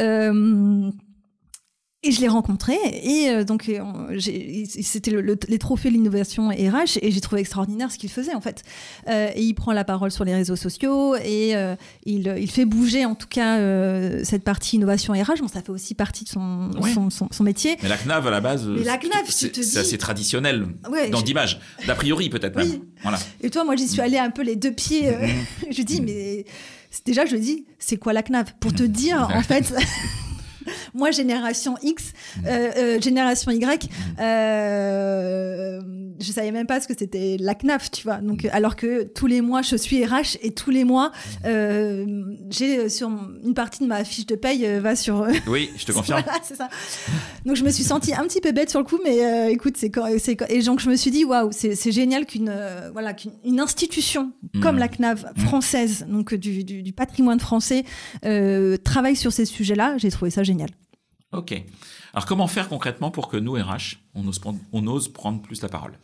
[2.05, 4.19] et je l'ai rencontré et euh, donc euh,
[4.69, 8.41] c'était le, les trophées de l'innovation RH et j'ai trouvé extraordinaire ce qu'il faisait en
[8.41, 8.65] fait.
[9.09, 11.55] Euh, et il prend la parole sur les réseaux sociaux et
[12.05, 13.59] il, il, fait bouger en tout cas
[14.25, 15.41] cette partie innovation RH.
[15.41, 16.71] Bon, ça fait aussi partie de son,
[17.11, 17.77] son, son, métier.
[17.83, 18.69] Mais la CNAV à la base,
[19.29, 20.67] c'est assez traditionnel
[21.11, 22.81] dans l'image, d'a priori peut-être même.
[23.03, 23.19] Voilà.
[23.41, 25.11] Et toi, moi j'y suis allée un peu les deux pieds.
[25.11, 25.37] Mm-hmm.
[25.71, 26.45] je dis mais
[27.05, 28.55] déjà je dis c'est quoi la CNAV?
[28.61, 29.73] Pour te dire en fait
[30.95, 32.13] moi, génération X,
[32.47, 33.89] euh, euh, génération Y,
[34.21, 35.81] euh,
[36.21, 38.19] je savais même pas ce que c'était la CNAF, tu vois.
[38.19, 41.47] Donc, alors que tous les mois, je suis RH et tous les mois, mmh.
[41.47, 45.27] euh, j'ai sur une partie de ma fiche de paye va sur.
[45.47, 46.23] oui, je te confirme.
[46.23, 46.69] voilà, c'est ça.
[47.45, 49.93] Donc, je me suis sentie un petit peu bête sur le coup, mais écoute, c'est
[50.49, 52.53] et donc je me suis dit waouh, c'est génial qu'une
[52.93, 57.85] voilà qu'une institution comme la CNAV française, donc du, du, du patrimoine français,
[58.85, 59.97] travaille sur ces sujets-là.
[59.99, 60.52] J'ai trouvé ça génial.
[61.33, 61.55] Ok.
[62.13, 65.63] Alors comment faire concrètement pour que nous, RH, on ose prendre, on ose prendre plus
[65.63, 65.95] la parole?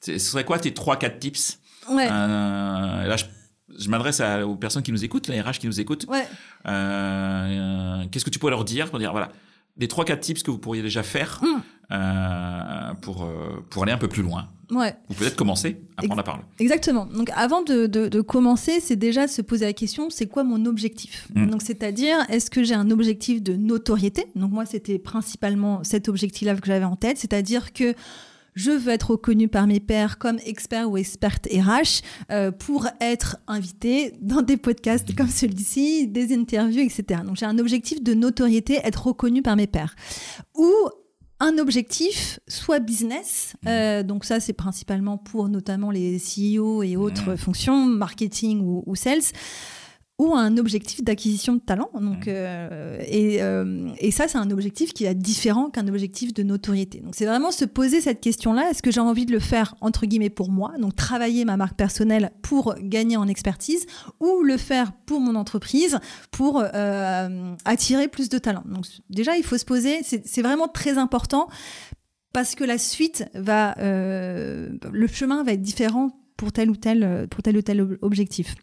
[0.00, 1.58] Ce serait quoi tes 3-4 tips?
[1.90, 2.06] Ouais.
[2.10, 6.06] Euh, là, je, m'adresse aux personnes qui nous écoutent, les RH qui nous écoutent.
[6.08, 6.26] Ouais.
[6.66, 9.30] Euh, Qu'est-ce que tu pourrais leur dire pour dire, voilà,
[9.76, 11.46] des 3-4 tips que vous pourriez déjà faire mmh.
[11.92, 14.94] euh, pour, euh, pour aller un peu plus loin Ouais.
[15.08, 16.40] Vous peut-être commencer à prendre la parole.
[16.58, 17.04] Exactement.
[17.06, 21.28] Donc avant de, de, commencer, c'est déjà se poser la question, c'est quoi mon objectif?
[21.34, 21.50] Mmh.
[21.50, 24.24] Donc c'est-à-dire, est-ce que j'ai un objectif de notoriété?
[24.34, 27.94] Donc moi, c'était principalement cet objectif-là que j'avais en tête, c'est-à-dire que
[28.54, 33.36] je veux être reconnu par mes pairs comme expert ou experte RH euh, pour être
[33.46, 37.20] invité dans des podcasts comme celui-ci, des interviews, etc.
[37.24, 39.94] Donc j'ai un objectif de notoriété, être reconnu par mes pairs.
[40.54, 40.72] Ou
[41.40, 43.68] un objectif, soit business, mmh.
[43.68, 47.36] euh, donc ça c'est principalement pour notamment les CEO et autres mmh.
[47.36, 49.22] fonctions, marketing ou, sales,
[50.18, 51.90] ou un objectif d'acquisition de talent.
[51.92, 52.30] Donc, mmh.
[52.30, 57.00] euh, et, euh, et, ça, c'est un objectif qui est différent qu'un objectif de notoriété.
[57.00, 58.70] Donc, c'est vraiment se poser cette question-là.
[58.70, 61.76] Est-ce que j'ai envie de le faire, entre guillemets, pour moi Donc, travailler ma marque
[61.76, 63.86] personnelle pour gagner en expertise
[64.20, 65.98] ou le faire pour mon entreprise
[66.30, 68.62] pour euh, attirer plus de talent.
[68.66, 71.48] Donc, déjà, il faut se poser, c'est vraiment très important
[72.32, 77.42] parce que la suite va, le chemin va être différent pour tel ou tel, pour
[77.42, 78.54] tel ou tel objectif.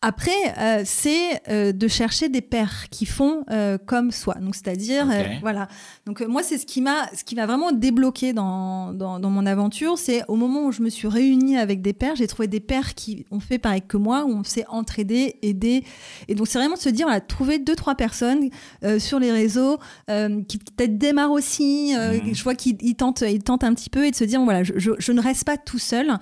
[0.00, 4.34] Après, euh, c'est euh, de chercher des pairs qui font euh, comme soi.
[4.34, 5.06] Donc, c'est-à-dire,
[5.40, 5.68] voilà.
[6.06, 9.98] Donc, moi, c'est ce qui m'a, ce qui m'a vraiment débloqué dans, dans, mon aventure.
[9.98, 12.94] C'est au moment où je me suis réunie avec des pairs, j'ai trouvé des pairs
[12.94, 15.84] qui ont fait pareil que moi, où on s'est entraider, aider.
[16.28, 18.50] Et donc, c'est vraiment de se dire, voilà, trouver deux, trois personnes
[18.98, 21.94] sur les réseaux qui peut-être démarrent aussi.
[21.94, 22.34] Mmh.
[22.34, 24.72] Je vois qu'ils tentent, ils tentent un petit peu et de se dire, voilà, je,
[24.76, 26.18] je ne reste pas tout seul.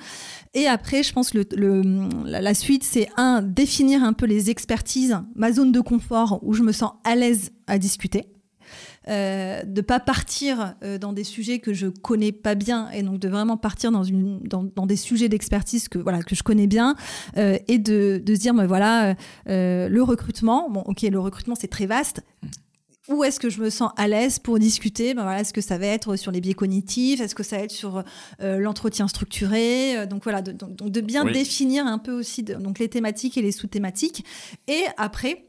[0.56, 5.18] Et après, je pense que le, la suite, c'est un, définir un peu les expertises,
[5.34, 8.24] ma zone de confort où je me sens à l'aise à discuter.
[9.08, 13.20] Euh, de pas partir euh, dans des sujets que je connais pas bien et donc
[13.20, 16.96] de vraiment partir dans des sujets d'expertise que je connais bien
[17.36, 19.14] euh, et de, dire mais voilà
[19.48, 22.24] euh, le recrutement bon ok le recrutement c'est très vaste
[23.08, 25.14] où est-ce que je me sens à l'aise pour discuter?
[25.14, 27.20] Ben voilà, Est-ce que ça va être sur les biais cognitifs?
[27.20, 28.02] Est-ce que ça va être sur
[28.40, 29.96] euh, l'entretien structuré?
[29.96, 33.42] Euh, Donc voilà, de, donc, de bien définir un peu aussi donc les thématiques et
[33.42, 34.24] les sous-thématiques.
[34.66, 35.46] Et après,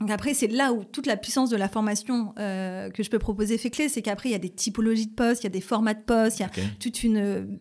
[0.00, 3.18] donc après, c'est là où toute la puissance de la formation euh, que je peux
[3.18, 5.50] proposer fait clé, c'est qu'après, il y a des typologies de postes, il y a
[5.50, 7.58] des formats de postes, il y a toute une,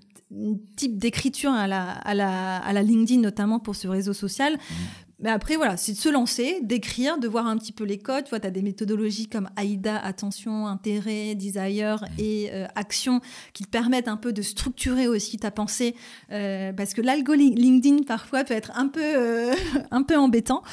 [0.75, 4.53] type d'écriture à la, à, la, à la LinkedIn, notamment pour ce réseau social.
[4.53, 4.73] Mmh.
[5.21, 8.23] Mais après, voilà, c'est de se lancer, d'écrire, de voir un petit peu les codes.
[8.23, 12.21] Tu vois, tu as des méthodologies comme AIDA, attention, intérêt, desire mmh.
[12.21, 13.19] et euh, action,
[13.53, 15.95] qui te permettent un peu de structurer aussi ta pensée.
[16.31, 19.53] Euh, parce que l'algorithme LinkedIn, parfois, peut être un peu, euh,
[19.91, 20.63] un peu embêtant.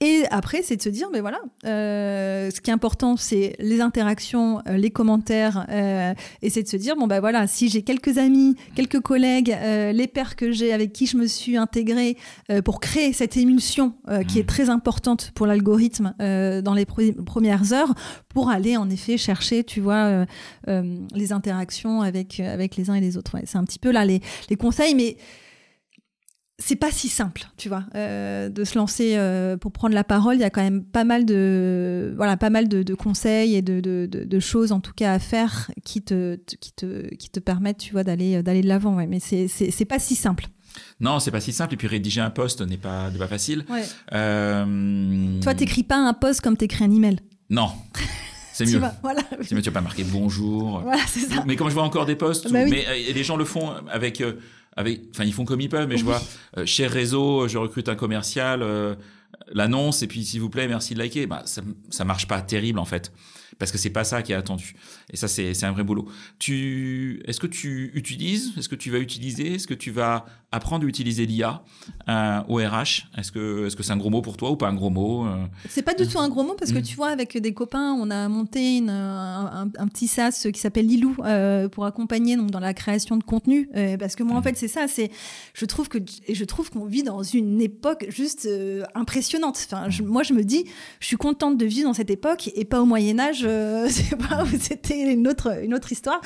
[0.00, 4.62] Et après, c'est de se dire, mais voilà, ce qui est important, c'est les interactions,
[4.66, 5.66] les commentaires.
[5.70, 10.06] et c'est de se dire, bon, ben voilà, si j'ai quelques amis, quelques collègues, les
[10.06, 12.16] pairs que j'ai avec qui je me suis intégrée,
[12.50, 14.46] euh, pour créer cette émulsion euh, qui est mmh.
[14.46, 17.94] très importante pour l'algorithme euh, dans les premières heures,
[18.28, 20.26] pour aller en effet chercher, tu vois,
[20.66, 23.36] les interactions avec, avec les uns et les autres.
[23.44, 25.16] c'est un petit peu là les, les conseils, mais
[26.58, 29.18] c'est pas si simple, tu vois, de se lancer
[29.60, 30.36] pour prendre la parole.
[30.36, 33.80] Il y a quand même pas mal de, voilà, pas mal de, conseils et de,
[33.80, 37.78] de, de, choses en tout cas à faire qui te, qui te, qui te permettent,
[37.78, 38.96] tu vois, d'aller, d'aller de l'avant.
[38.96, 39.06] Ouais.
[39.06, 40.46] Mais c'est, c'est pas si simple.
[41.00, 41.74] Non, c'est pas si simple.
[41.74, 43.64] Et puis rédiger un poste n'est pas, pas facile.
[43.68, 43.84] Ouais.
[44.12, 45.40] Euh...
[45.40, 47.18] Toi, t'écris pas un poste comme t'écris un email.
[47.50, 47.70] Non.
[48.52, 48.80] C'est mieux.
[49.02, 49.20] voilà.
[49.42, 50.80] C'est mieux, tu vas pas marquer bonjour.
[50.80, 51.44] Voilà, c'est ça.
[51.46, 54.22] Mais comme je vois encore des posts, bah mais euh, les gens le font avec,
[54.22, 54.38] euh,
[54.76, 55.88] avec, enfin ils font comme ils peuvent.
[55.88, 56.22] Mais je vois
[56.56, 58.64] euh, chez réseau, je recrute un commercial,
[59.52, 61.26] l'annonce et puis s'il vous plaît, merci de liker.
[61.26, 63.12] Bah ça, ça marche pas terrible en fait
[63.58, 64.74] parce que c'est pas ça qui est attendu.
[65.12, 66.06] Et ça, c'est un vrai boulot.
[66.38, 70.84] Tu, est-ce que tu utilises, est-ce que tu vas utiliser, est-ce que tu vas apprendre
[70.84, 71.62] à utiliser l'IA
[72.08, 74.68] euh, au RH Est-ce que, est-ce que c'est un gros mot pour toi ou pas
[74.68, 75.44] un gros mot euh?
[75.68, 76.82] C'est pas du tout un gros mot parce que mm.
[76.82, 81.16] tu vois, avec des copains, on a monté une, un, petit SaaS qui s'appelle Lilou
[81.24, 83.68] euh, pour accompagner donc dans la création de contenu.
[83.98, 84.44] parce que moi, en mm.
[84.44, 84.86] fait, c'est ça.
[84.88, 85.10] C'est,
[85.54, 88.48] je trouve que, je trouve qu'on vit dans une époque juste
[88.94, 89.58] impressionnante.
[89.70, 90.66] Enfin, moi, je me dis,
[91.00, 94.06] je suis contente de vivre dans cette époque et pas au Moyen Âge je
[94.60, 96.20] c'était une autre, une autre histoire.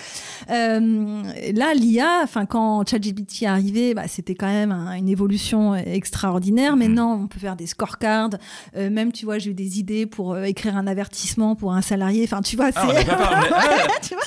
[0.50, 1.22] Euh,
[1.54, 6.76] là, l'IA, enfin, quand ChatGPT est arrivé, bah, c'était quand même une évolution extraordinaire.
[6.76, 6.78] Mm.
[6.78, 8.30] Maintenant, on peut faire des scorecards.
[8.76, 11.82] Euh, même, tu vois, j'ai eu des idées pour euh, écrire un avertissement pour un
[11.82, 12.24] salarié.
[12.24, 13.06] Enfin, tu vois, ah, c'est.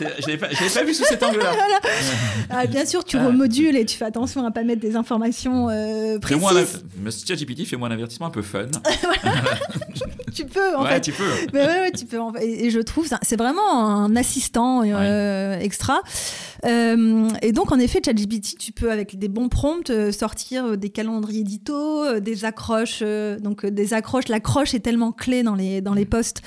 [0.05, 1.51] Ah, j'avais pas, pas, vu sous cet angle-là.
[2.49, 5.67] ah, bien sûr, tu remodules et tu fais attention à pas mettre des informations
[6.21, 7.25] précises.
[7.25, 8.67] ChatGPT, fais-moi un avertissement un peu fun.
[10.33, 11.01] tu peux, en ouais, fait.
[11.01, 11.23] Tu peux.
[11.53, 12.19] Mais ouais, ouais, tu peux.
[12.41, 16.01] Et je trouve c'est vraiment un assistant euh, extra.
[16.65, 20.89] Euh, et donc, en effet, ChatGPT, tu peux, avec des bons prompts, euh, sortir des
[20.89, 23.03] calendriers édito, des accroches.
[23.41, 24.27] donc, des accroches.
[24.29, 26.41] L'accroche est tellement clé dans les, dans les posts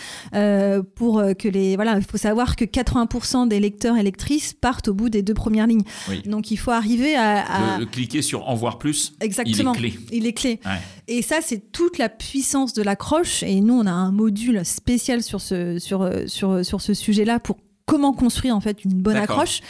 [0.95, 1.77] pour que les.
[1.77, 5.35] Voilà, il faut savoir que 80% des lecteurs et lectrices partent au bout des deux
[5.35, 5.85] premières lignes.
[6.25, 7.79] Donc, il faut arriver à.
[7.79, 9.15] Le, cliquer sur en voir plus.
[9.21, 9.75] Exactement.
[9.75, 10.01] Il est clé.
[10.13, 10.61] Il est clé.
[11.09, 13.43] Et ça, c'est toute la puissance de l'accroche.
[13.43, 17.57] Et nous, on a un module spécial sur ce, sur, sur, sur ce sujet-là pour
[17.87, 19.61] comment construire en fait une bonne accroche.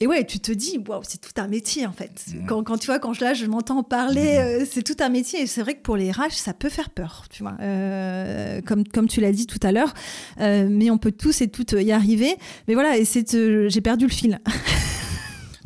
[0.00, 2.26] Et ouais, tu te dis, waouh, c'est tout un métier en fait.
[2.28, 2.46] Mmh.
[2.46, 4.40] Quand, quand, tu vois, quand je, là, je m'entends parler, mmh.
[4.40, 5.42] euh, c'est tout un métier.
[5.42, 7.56] Et c'est vrai que pour les RH, ça peut faire peur, tu vois.
[7.60, 9.94] Euh, comme, comme tu l'as dit tout à l'heure.
[10.40, 12.36] Euh, mais on peut tous et toutes y arriver.
[12.68, 13.36] Mais voilà, et c'est,
[13.68, 14.40] j'ai perdu le fil.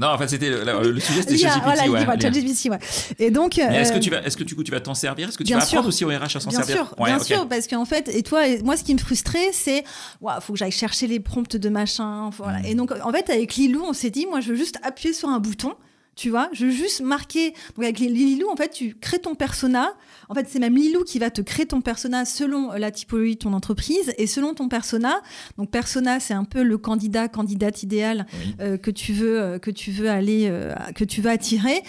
[0.02, 1.62] Non, en fait, c'était le, sujet, c'était ChatGPT.
[2.04, 2.78] Voilà, ChatGPT, ouais.
[3.18, 3.56] Et donc.
[3.58, 5.28] est-ce que tu vas, est-ce que du coup, tu vas t'en servir?
[5.28, 6.76] Est-ce que tu vas apprendre aussi au RH à s'en servir?
[6.76, 9.84] sûr, Bien sûr, parce qu'en fait, et toi, moi, ce qui me frustrait, c'est,
[10.20, 12.30] waouh, faut que j'aille chercher les prompts de machin.
[12.36, 12.58] Voilà.
[12.58, 12.66] Mm.
[12.66, 15.28] Et donc, en fait, avec Lilou, on s'est dit, moi, je veux juste appuyer sur
[15.28, 15.74] un bouton.
[16.14, 17.50] Tu vois, je veux juste marquer.
[17.74, 19.94] Donc avec Lilou, en fait, tu crées ton persona.
[20.28, 23.38] En fait, c'est même Lilou qui va te créer ton persona selon la typologie de
[23.38, 25.22] ton entreprise et selon ton persona.
[25.56, 28.26] Donc persona, c'est un peu le candidat, candidate idéal
[28.60, 31.82] euh, que tu veux, euh, que tu veux aller, euh, que tu veux attirer.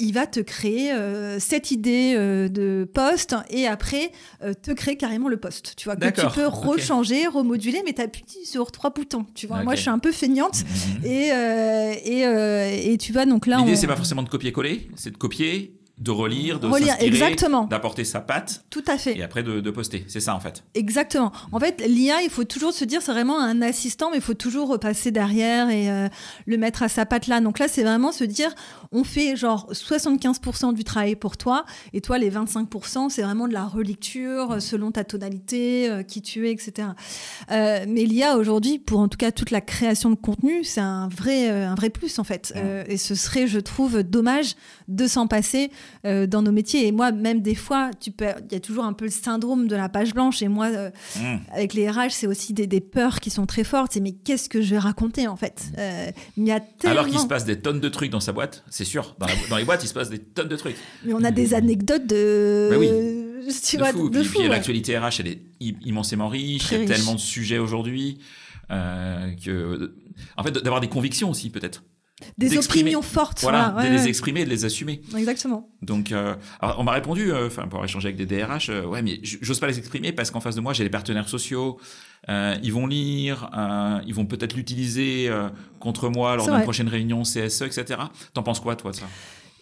[0.00, 0.92] il va te créer
[1.38, 4.10] cette idée de poste et après
[4.62, 5.74] te créer carrément le poste.
[5.76, 9.24] Tu vois que tu peux rechanger, remoduler, mais tu appuies sur trois boutons.
[9.34, 11.06] Tu vois, moi je suis un peu feignante mhm.
[11.06, 11.30] et,
[12.04, 15.74] et, et tu vas donc là L'idée, c'est pas forcément de copier-coller, c'est de copier,
[15.98, 18.64] de relire, de relire, exactement, d'apporter sa patte.
[18.70, 19.16] Tout à fait.
[19.16, 20.04] Et après de, poster.
[20.08, 20.64] C'est ça en fait.
[20.74, 21.32] Exactement.
[21.52, 24.34] En fait, l'IA, il faut toujours se dire, c'est vraiment un assistant, mais il faut
[24.34, 26.08] toujours repasser derrière et euh,
[26.46, 27.40] le mettre à sa patte là.
[27.40, 28.54] Donc là, c'est vraiment se dire,
[28.90, 33.52] on fait genre 75% du travail pour toi, et toi, les 25%, c'est vraiment de
[33.52, 36.88] la relecture euh, selon ta tonalité, euh, qui tu es, etc.
[37.50, 41.48] mais l'IA aujourd'hui, pour en tout cas toute la création de contenu, c'est un vrai,
[41.48, 42.54] un vrai plus en fait.
[42.88, 44.54] et ce serait, je trouve, dommage
[44.88, 45.70] de s'en passer
[46.04, 46.86] euh, dans nos métiers.
[46.86, 49.68] Et moi, même des fois, tu peux, il y a toujours un peu le syndrome
[49.68, 50.42] de la page blanche.
[50.42, 51.36] Et moi, euh, Mmh.
[51.52, 53.92] avec les RH, c'est aussi des, des peurs qui sont très fortes.
[53.92, 57.00] C'est mais qu'est-ce que je vais raconter en fait Euh, Il y a tellement.
[57.00, 59.14] Alors qu'il se passe des tonnes de trucs dans sa boîte, c'est sûr.
[59.18, 60.76] Dans, la- dans les boîtes, il se passe des tonnes de trucs.
[61.04, 62.68] Mais on a des anecdotes de.
[62.70, 62.88] Bah oui.
[63.68, 64.08] Tu de vois, fou.
[64.08, 64.48] de Puis, fou, puis ouais.
[64.48, 65.40] l'actualité RH, elle est
[65.84, 66.62] immensément riche.
[66.64, 66.96] Très il y a riche.
[66.96, 68.18] tellement de sujets aujourd'hui.
[68.70, 69.94] euh, que,
[70.36, 71.82] en fait, d'avoir des convictions aussi, peut-être.
[72.38, 73.40] Des opinions fortes.
[73.42, 75.00] Voilà, voilà, de ouais, les exprimer, de les assumer.
[75.16, 75.68] Exactement.
[75.82, 79.02] Donc, euh, alors, on m'a répondu, euh, enfin, pour échanger avec des DRH, euh, ouais,
[79.02, 81.78] mais j'ose pas les exprimer parce qu'en face de moi, j'ai les partenaires sociaux.
[82.28, 85.48] euh, ils vont lire, euh, ils vont peut-être l'utiliser euh,
[85.80, 88.00] contre moi lors d'une prochaine réunion CSE, etc.
[88.32, 89.06] T'en penses quoi, toi, de ça?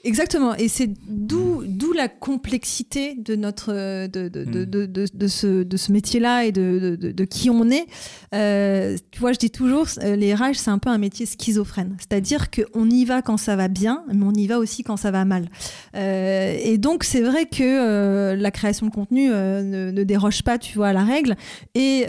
[0.05, 0.55] Exactement.
[0.55, 3.73] Et c'est d'où d'où la complexité de notre
[4.07, 4.65] de, de, de, Mm.
[4.65, 7.87] de, de, de ce, de ce métier-là et de, de, qui on est.
[8.35, 11.97] Euh, tu vois, je dis toujours, euh, les RH, c'est un peu un métier schizophrène.
[11.99, 15.11] C'est-à-dire qu'on y va quand ça va bien, mais on y va aussi quand ça
[15.11, 15.49] va mal.
[15.95, 20.59] Euh, et donc, c'est vrai que euh, la création de contenu ne, ne déroge pas,
[20.59, 21.37] tu vois, à la règle.
[21.75, 22.07] Et,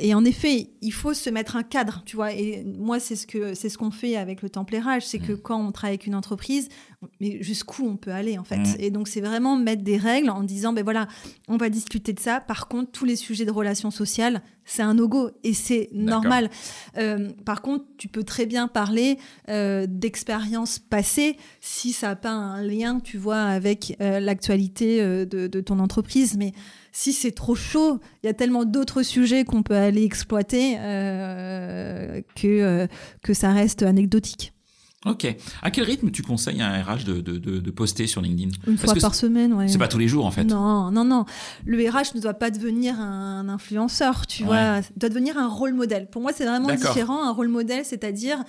[0.00, 2.32] et en effet, il faut se mettre un cadre, tu vois.
[2.32, 5.32] Et moi, c'est ce que c'est ce qu'on fait avec le temple RH, c'est que
[5.32, 6.68] quand on travaille avec une entreprise,
[7.20, 8.58] mais jusqu'où on peut aller en fait.
[8.58, 8.76] Mm.
[8.78, 11.08] Et donc c'est vraiment mettre des règles en disant ben voilà,
[11.48, 12.40] on va discuter de ça.
[12.40, 16.50] Par contre, tous les sujets de relations sociales, c'est un no-go et c'est normal.
[16.98, 22.30] Euh, par contre, tu peux très bien parler euh, d'expériences passées si ça n'a pas
[22.30, 26.36] un lien, tu vois, avec euh, l'actualité de, de ton entreprise.
[26.36, 26.52] Mais
[26.92, 30.74] si c'est trop chaud, il y a tellement d'autres sujets qu'on peut aller exploiter
[32.36, 32.86] que,
[33.22, 34.52] que ça reste anecdotique.
[35.06, 35.26] Ok.
[35.62, 38.50] À quel rythme tu conseilles à un RH de, de, de, de poster sur LinkedIn?
[38.66, 39.66] Une Parce fois que par semaine, ouais.
[39.66, 40.44] C'est pas tous les jours, en fait.
[40.44, 41.24] Non, non, non.
[41.64, 44.48] Le RH ne doit pas devenir un influenceur, tu Ouais.
[44.48, 44.80] vois.
[44.94, 46.06] Il doit devenir un rôle modèle.
[46.10, 47.24] Pour moi, c'est vraiment différent.
[47.24, 48.44] Un rôle modèle, c'est-à-dire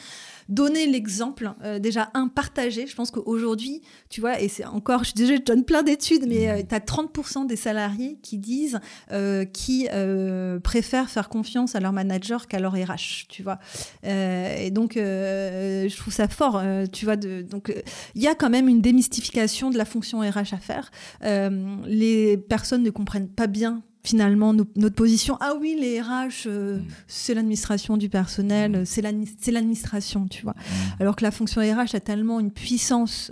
[0.50, 2.86] donner l'exemple, euh, déjà un partager.
[2.86, 6.26] Je pense qu'aujourd'hui, tu vois, et c'est encore, je suis désolée, je donne plein d'études,
[6.28, 8.82] mais tu as 30% des salariés qui disent
[9.14, 13.60] euh, qui euh, préfèrent faire confiance à leur manager qu'à leur RH, tu vois.
[14.04, 17.18] Euh, et donc, euh, je trouve ça fort, euh, tu vois.
[17.18, 17.76] De, donc, euh,
[18.16, 20.90] il y a quand même une démystification de la fonction RH à faire.
[21.24, 25.38] Euh, les personnes ne comprennent pas bien finalement no- notre position.
[25.42, 26.82] Ah oui, les RH, Mm.
[27.08, 30.56] c'est l'administration du personnel, euh, c'est l'admi- c'est l'administration, tu vois.
[30.58, 31.02] Mm.
[31.02, 33.32] Alors que la fonction RH a tellement une puissance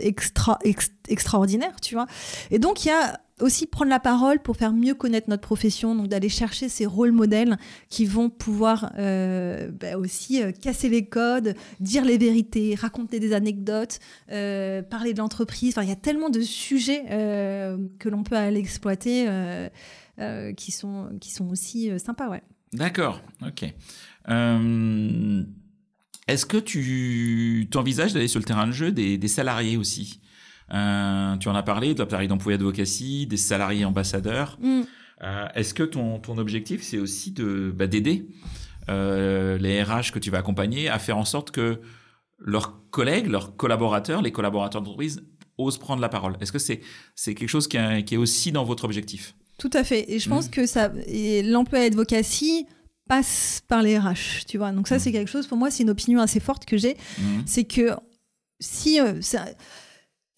[0.00, 2.06] extra, ex- extraordinaire, tu vois.
[2.50, 5.94] Et donc, il y a aussi prendre la parole pour faire mieux connaître notre profession,
[5.94, 11.04] donc d'aller chercher ces rôles modèles qui vont pouvoir euh, bah, aussi euh, casser les
[11.06, 13.98] codes, dire les vérités, raconter des anecdotes,
[14.30, 15.74] euh, parler de l'entreprise.
[15.74, 17.04] Enfin, il y a tellement de sujets
[17.98, 19.26] que l'on peut aller exploiter
[20.56, 22.42] qui, sont, qui sont aussi sympas, ouais.
[22.72, 23.64] D'accord, ok.
[26.28, 30.19] Est-ce que tu t'envisages d'aller sur le terrain de jeu des salariés aussi?
[30.72, 34.58] Euh, Tu en as parlé de l'appareil d'employé advocacy, des salariés ambassadeurs.
[34.60, 34.82] Mm.
[35.22, 38.26] Euh, Est-ce que ton, ton objectif, c'est aussi de bah, d'aider
[38.88, 41.80] euh, les RH que tu vas accompagner à faire en sorte que
[42.38, 45.22] leurs collègues, leurs collaborateurs, les collaborateurs d'entreprise
[45.58, 46.36] osent prendre la parole?
[46.40, 46.80] Est-ce que c'est
[47.14, 49.34] c'est quelque chose qui, est- qui est aussi dans votre objectif?
[49.58, 50.10] Tout à fait.
[50.10, 50.50] Et je pense Mm.
[50.50, 50.90] que ça,
[51.44, 52.66] l'emploi advocacy
[53.08, 54.72] passe par les RH, tu vois.
[54.72, 55.00] Donc ça, Mm.
[55.00, 56.96] c'est quelque chose, pour moi, c'est une opinion assez forte que j'ai.
[57.44, 57.90] C'est que
[58.58, 59.48] si, ça-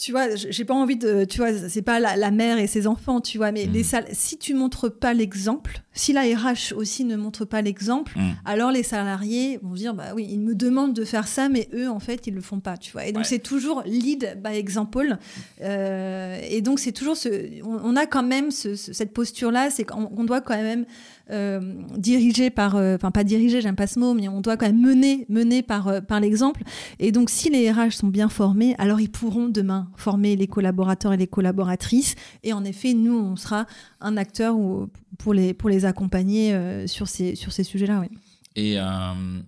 [0.02, 2.86] tu vois, j'ai pas envie de, tu vois, c'est pas la, la mère et ses
[2.88, 3.72] enfants, tu vois, mais Mm.
[3.72, 8.34] les si tu montres pas l'exemple, si la RH aussi ne montre pas l'exemple, Mhm.
[8.44, 11.88] alors les salariés vont dire bah oui ils me demandent de faire ça mais eux
[11.90, 13.28] en fait ils le font pas tu vois et donc Ouais.
[13.28, 15.18] c'est toujours lead by example
[15.60, 17.28] Euh, et donc c'est toujours ce
[17.62, 20.56] on, on a quand même ce- ce- cette posture là c'est qu'on on doit quand
[20.56, 20.84] même
[21.30, 21.60] euh,
[21.96, 24.80] diriger par euh, enfin pas diriger j'aime pas ce mot mais on doit quand même
[24.80, 26.62] mener mener par euh, par l'exemple
[26.98, 31.12] et donc si les RH sont bien formés alors ils pourront demain former les collaborateurs
[31.12, 33.66] et les collaboratrices et en effet nous on sera
[34.00, 34.88] un acteur ou-
[35.18, 38.08] pour les pour les accompagner euh, sur ces sur ces sujets là oui.
[38.56, 38.84] Et euh,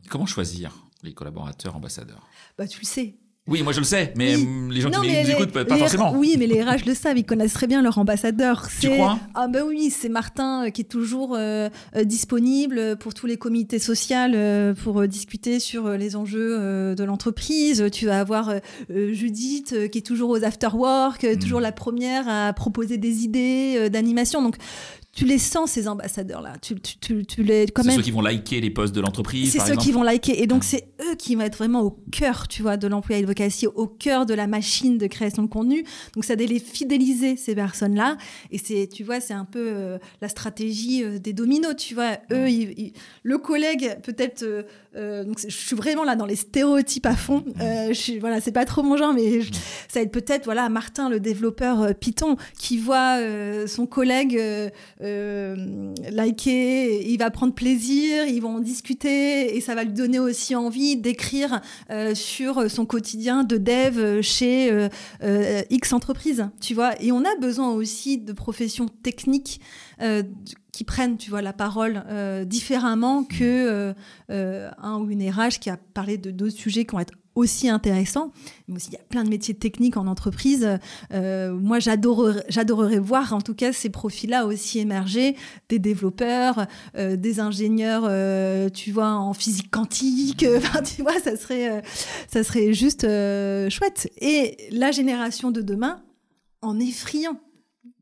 [0.09, 0.73] comment choisir
[1.03, 2.27] les collaborateurs ambassadeurs?
[2.57, 3.17] Bah, tu le sais.
[3.47, 4.43] Oui, moi je le sais, mais Oui.
[4.43, 6.15] hum, les gens Non, qui nous écoutent, pas, pas les- forcément.
[6.17, 8.69] Oui, mais les RH le savent, ils connaissent très bien leur ambassadeur.
[8.81, 9.19] Tu crois?
[9.35, 13.37] Ah ben oui, c'est Martin euh, qui est toujours euh, euh, disponible pour tous les
[13.37, 17.85] comités sociaux euh, pour discuter sur les enjeux euh, de l'entreprise.
[17.93, 18.51] Tu vas avoir
[19.13, 21.39] Judith qui est toujours aux after-work, euh, Mm.
[21.39, 24.41] toujours la première à proposer des idées d'animation.
[24.43, 24.57] Donc
[25.15, 26.55] tu les sens ces ambassadeurs là.
[26.61, 27.97] Tu, tu, tu, les quand même.
[27.97, 29.53] ceux qui vont liker les posts de l'entreprise.
[29.53, 32.49] C'est ceux qui vont liker et donc c'est eux qui vont être vraiment au cœur,
[32.49, 35.85] tu vois, de l'employé advocacy, au cœur de la machine de création de contenu.
[36.15, 38.17] Donc ça doit les fidéliser ces personnes là
[38.51, 42.19] et c'est tu vois c'est un peu euh, la stratégie euh, des dominos, tu vois.
[42.33, 42.47] Eux,
[43.23, 44.45] le collègue peut-être.
[44.97, 47.45] Euh, donc je suis vraiment là dans les stéréotypes à fond.
[47.59, 49.43] je suis, voilà, c'est pas trop mon genre, mais
[49.89, 53.19] ça va être peut-être voilà Martin le développeur Python qui voit
[53.67, 54.41] son collègue
[55.05, 60.55] euh, il va prendre plaisir, ils vont en discuter et ça va lui donner aussi
[60.55, 67.01] envie d'écrire euh, sur son quotidien de dev chez euh, X entreprise, tu vois.
[67.03, 69.61] Et on a besoin aussi de professions techniques
[70.73, 72.03] qui prennent, tu vois, la parole
[72.47, 73.95] différemment que
[74.29, 78.33] un ou une RH qui a parlé de d'autres sujets qui vont être aussi intéressant.
[78.73, 80.79] Aussi, il y a plein de métiers techniques en entreprise.
[81.13, 85.37] Euh, moi, j'adorerais voir, en tout cas, ces profils-là aussi émerger,
[85.69, 86.67] des développeurs,
[86.97, 90.47] euh, des ingénieurs, euh, tu vois, en physique quantique.
[90.85, 91.83] Tu vois, ça serait,
[92.29, 93.03] ça serait juste
[93.71, 94.11] chouette.
[94.19, 96.03] Et la génération de demain,
[96.63, 97.41] en effrayant,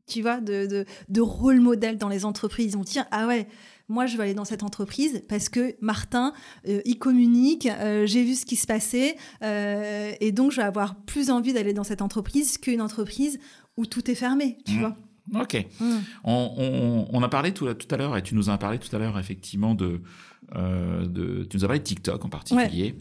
[0.07, 2.75] tu vois, de, de, de rôle modèle dans les entreprises.
[2.75, 3.47] On tient, ah ouais,
[3.89, 6.33] moi, je veux aller dans cette entreprise parce que Martin,
[6.67, 10.63] euh, il communique, euh, j'ai vu ce qui se passait, euh, et donc je vais
[10.63, 13.39] avoir plus envie d'aller dans cette entreprise qu'une entreprise
[13.77, 14.79] où tout est fermé, tu mmh.
[14.79, 14.95] vois.
[15.41, 15.65] Ok.
[15.79, 15.95] Mmh.
[16.25, 19.73] On, a parlé tout, à l'heure, et tu nous as parlé tout à l'heure, effectivement,
[19.73, 20.01] de,
[20.53, 22.95] de, Tu nous as parlé de TikTok en particulier.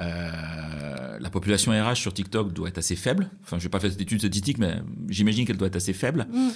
[0.00, 3.28] Euh, la population RH sur TikTok doit être assez faible.
[3.42, 4.76] Enfin, je vais pas faire cette étude statistique, mais
[5.08, 6.26] j'imagine qu'elle doit être assez faible.
[6.32, 6.48] Mm.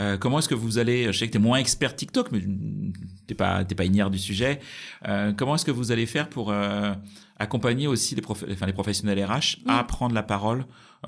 [0.00, 2.42] Euh, comment est-ce que vous allez, je sais que tu es moins expert TikTok, mais
[3.26, 4.60] t'es pas, t'es pas ignare du sujet.
[5.08, 6.52] Euh, comment est-ce que vous allez faire pour
[7.38, 9.86] accompagner aussi les, enfin, les professionnels RH à mm.
[9.86, 10.64] prendre la parole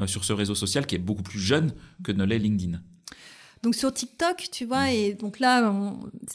[0.07, 1.72] sur ce réseau social qui est beaucoup plus jeune
[2.03, 2.80] que ne l'est LinkedIn?
[3.62, 5.72] Donc sur TikTok, tu vois, et donc là,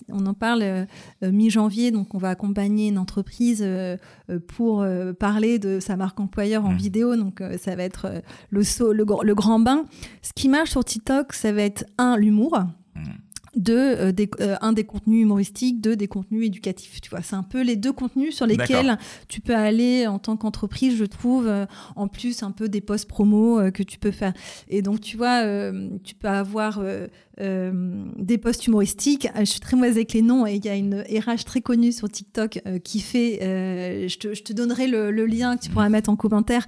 [0.08, 0.86] on, en parle euh,
[1.24, 3.98] euh, mi-janvier, donc on va accompagner une entreprise euh,
[4.48, 4.86] pour
[5.20, 6.78] parler de sa marque employeur en mmh.
[6.78, 9.86] vidéo, donc ça va être le, saut, le, le, grand bain.
[10.22, 12.60] Ce qui marche sur TikTok, ça va être un, l'humour.
[13.58, 17.02] De euh, euh, un des contenus humoristiques, deux des contenus éducatifs.
[17.02, 18.98] Tu vois, c'est un peu les deux contenus sur lesquels
[19.28, 21.48] tu peux aller en tant qu'entreprise, je trouve.
[21.48, 24.34] Euh, en plus, un peu des posts promo que tu peux faire.
[24.70, 25.42] Et donc, tu vois,
[26.04, 26.82] tu peux avoir
[27.40, 29.28] des posts humoristiques.
[29.38, 31.92] Je suis très mauvaise avec les noms et il y a une RH très connue
[31.92, 33.40] sur TikTok qui fait.
[34.08, 36.66] Je te, je, te, donnerai le, lien que tu pourras mettre en commentaire,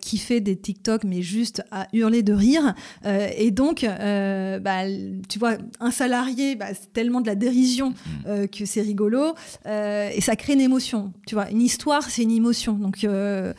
[0.00, 2.74] qui fait des TikTok mais juste à hurler de rire.
[3.04, 4.84] et donc, bah,
[5.28, 7.94] tu vois un salarié, bah, c'est tellement de la dérision mm.
[8.26, 9.34] euh, que c'est rigolo
[9.66, 11.12] euh, et ça crée une émotion.
[11.26, 12.74] Tu vois, une histoire, c'est une émotion.
[12.74, 13.52] Donc euh,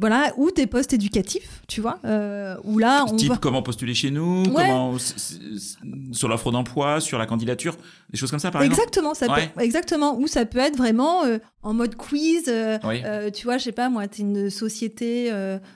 [0.00, 1.98] voilà, ou des postes éducatifs, tu vois,
[2.64, 4.96] où là on Type comment postuler chez nous, comment
[6.12, 7.76] sur l'offre d'emploi, sur la candidature,
[8.10, 9.40] des choses comme ça par exactement, exemple.
[9.56, 11.22] Ça exactement, ou ça peut être vraiment
[11.62, 12.44] en mode quiz.
[12.44, 15.30] tu vois, je sais pas, moi, tu es une société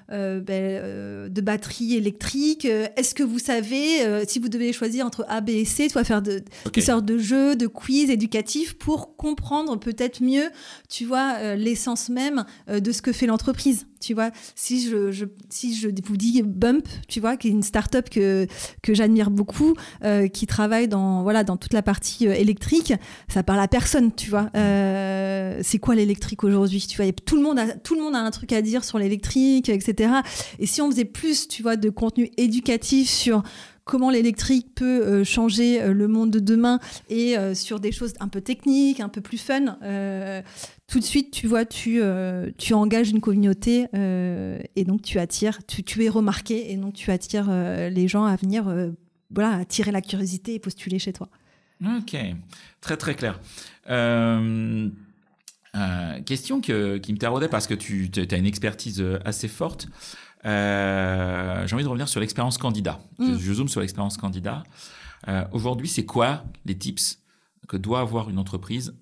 [0.08, 2.64] ben, de batterie électrique.
[2.64, 6.04] Est-ce que vous savez si vous devez choisir entre A, B et C, tu vas
[6.04, 6.42] faire de,
[6.72, 10.50] des sortes de jeux, de quiz éducatifs pour comprendre peut-être mieux,
[10.88, 13.86] tu vois, euh, l'essence même euh, de ce que fait l'entreprise.
[14.00, 18.08] Tu vois, si je, si je vous dis Bump, tu vois, qui est une start-up
[18.10, 18.46] que,
[18.82, 19.74] que j'admire beaucoup,
[20.04, 22.94] euh, qui travaille dans, voilà, dans toute la partie électrique,
[23.28, 24.50] ça parle à personne, tu vois.
[24.54, 28.30] c'est quoi l'électrique aujourd'hui Tu vois, tout le, monde a, tout le monde a un
[28.30, 30.14] truc à dire sur l'électrique, etc.
[30.58, 33.42] Et si on faisait plus, tu vois, de contenu éducatif sur
[33.90, 36.78] comment l'électrique peut euh, changer euh, le monde de demain
[37.08, 39.78] et euh, sur des choses un peu techniques, un peu plus fun.
[40.90, 42.00] Tout de suite, tu vois, tu,
[42.58, 47.10] tu engages une communauté et donc tu attires, tu, tu, es remarqué et donc tu
[47.10, 48.64] attires les gens à venir,
[49.30, 51.28] voilà, attirer la curiosité et postuler chez toi.
[51.84, 52.16] Ok,
[52.80, 53.38] très très clair.
[56.26, 59.88] question qui me taraudait parce que tu as une expertise assez forte.
[60.46, 63.00] Euh, j'ai envie de revenir sur l'expérience candidat.
[63.18, 63.36] Mm.
[63.36, 64.62] Je, zoome sur l'expérience candidat.
[65.28, 67.18] Euh, aujourd'hui, c'est quoi les tips
[67.68, 68.94] que doit avoir une entreprise,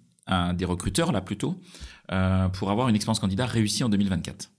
[0.54, 1.58] des recruteurs là plutôt,
[2.12, 4.50] euh, pour avoir une expérience candidat réussie en 2024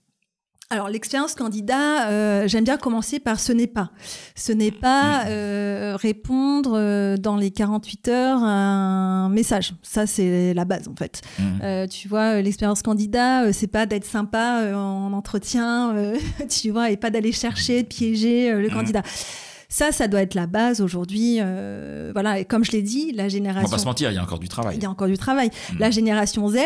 [0.72, 3.90] alors l'expérience candidat, euh, j'aime bien commencer par ce n'est pas.
[4.36, 5.28] Ce n'est pas mm.
[5.28, 9.74] euh, répondre euh, dans les 48 heures à un message.
[9.82, 11.22] Ça c'est la base en fait.
[11.40, 11.88] Mm.
[11.88, 15.92] tu vois, l'expérience candidat, c'est pas d'être sympa en entretien,
[16.48, 18.72] tu vois, et pas d'aller chercher, de piéger le mm.
[18.72, 19.02] candidat.
[19.70, 21.38] Ça, ça doit être la base aujourd'hui.
[22.12, 23.66] voilà, et comme je l'ai dit, la génération.
[23.66, 24.76] On va pas se mentir, il y a encore du travail.
[24.76, 25.50] Il y a encore du travail.
[25.78, 26.56] La génération Z,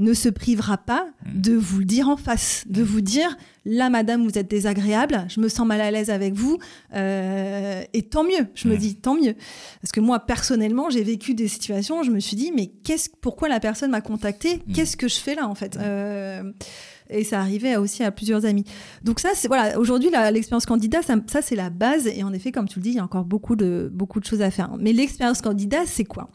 [0.00, 1.40] ne se privera pas Mm.
[1.40, 5.40] de vous le dire en face, de vous dire là, madame, vous êtes désagréable, je
[5.40, 6.56] me sens mal à l'aise avec vous,
[6.94, 8.46] euh, et tant mieux.
[8.54, 8.78] Je me Mm.
[8.78, 9.34] dis tant mieux,
[9.82, 13.10] parce que moi personnellement, j'ai vécu des situations, où je me suis dit mais qu'est-ce,
[13.20, 14.72] pourquoi la personne m'a contacté Mm.
[14.72, 15.76] Qu'est-ce que je fais là en fait?
[15.76, 16.44] Euh,
[17.10, 18.64] Et ça arrivait aussi à plusieurs amis.
[19.02, 19.78] Donc ça, voilà.
[19.78, 22.06] Aujourd'hui, l'expérience candidat, ça, ça, c'est la base.
[22.06, 24.24] Et en effet, comme tu le dis, il y a encore beaucoup de beaucoup de
[24.24, 24.70] choses à faire.
[24.78, 26.30] Mais l'expérience candidat, c'est quoi?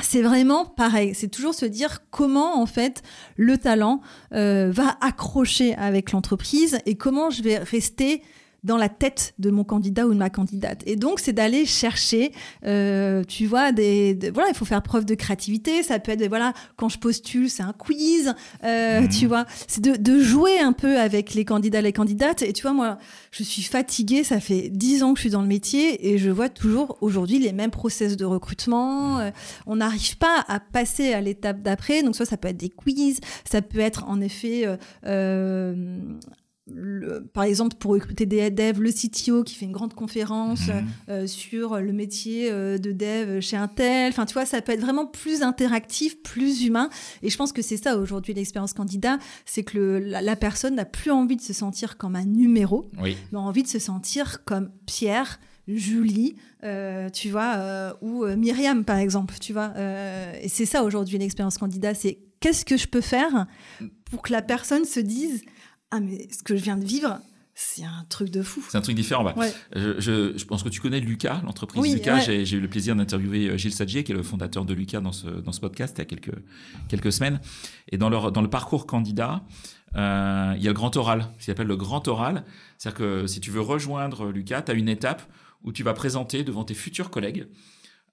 [0.00, 1.14] C'est vraiment pareil.
[1.14, 3.02] C'est toujours se dire comment en fait
[3.36, 4.00] le talent
[4.32, 8.22] euh, va accrocher avec l'entreprise et comment je vais rester
[8.64, 10.82] dans la tête de mon candidat ou de ma candidate.
[10.86, 12.32] Et donc, c'est d'aller chercher,
[12.64, 15.82] euh, tu vois, des, des- voilà, il faut faire preuve de créativité.
[15.84, 18.34] Ça peut être, voilà, quand je postule, c'est un quiz,
[18.64, 19.08] euh, Mhm.
[19.08, 19.46] tu vois.
[19.68, 22.42] C'est de, de jouer un peu avec les candidats, les candidates.
[22.42, 22.98] Et tu vois, moi,
[23.30, 24.24] je suis fatiguée.
[24.24, 27.38] Ça fait dix ans que je suis dans le métier et je vois toujours aujourd'hui
[27.38, 29.20] les mêmes process de recrutement.
[29.20, 29.30] Euh,
[29.66, 32.02] on n'arrive pas à passer à l'étape d'après.
[32.02, 34.66] Donc, soit ça peut être des quiz, ça peut être en effet
[36.74, 40.86] le- par exemple, pour recruter des devs, le CTO qui fait une grande conférence Mhm.
[41.08, 44.10] euh, sur le métier euh, de dev chez Intel.
[44.10, 46.90] Enfin, tu vois, ça peut être vraiment plus interactif, plus humain.
[47.22, 50.74] Et je pense que c'est ça aujourd'hui l'expérience candidat, c'est que le- la, la personne
[50.74, 53.16] n'a plus envie de se sentir comme un numéro, Oui.
[53.32, 55.40] mais a envie de se sentir comme Pierre.
[55.70, 59.74] Julie, euh, tu vois, ou Myriam, par exemple, tu vois.
[60.42, 63.46] et c'est ça aujourd'hui l'expérience candidat, c'est qu'est-ce que je peux faire
[64.10, 65.42] pour que la personne se dise
[65.90, 67.18] ah mais ce que je viens de vivre,
[67.54, 68.62] c'est un truc de fou.
[68.68, 69.24] C'est un truc différent.
[69.24, 69.34] bah.
[69.36, 69.52] Ouais.
[69.74, 72.16] Je, je- je pense que tu connais Lucas, l'entreprise Oui, Lucas.
[72.26, 72.44] ouais.
[72.44, 75.10] J'ai, eu le plaisir d'interviewer euh, Gilles Sadjier, qui est le fondateur de Lucas dans
[75.12, 76.38] ce, dans ce podcast il y a quelques,
[76.88, 77.40] quelques semaines.
[77.90, 79.42] Et dans, leur, dans le parcours candidat,
[79.96, 82.44] euh, il y a le grand oral, ce qu'il appelle le grand oral.
[82.76, 85.22] C'est-à-dire que si tu veux rejoindre Lucas, tu as une étape
[85.64, 87.48] où tu vas présenter devant tes futurs collègues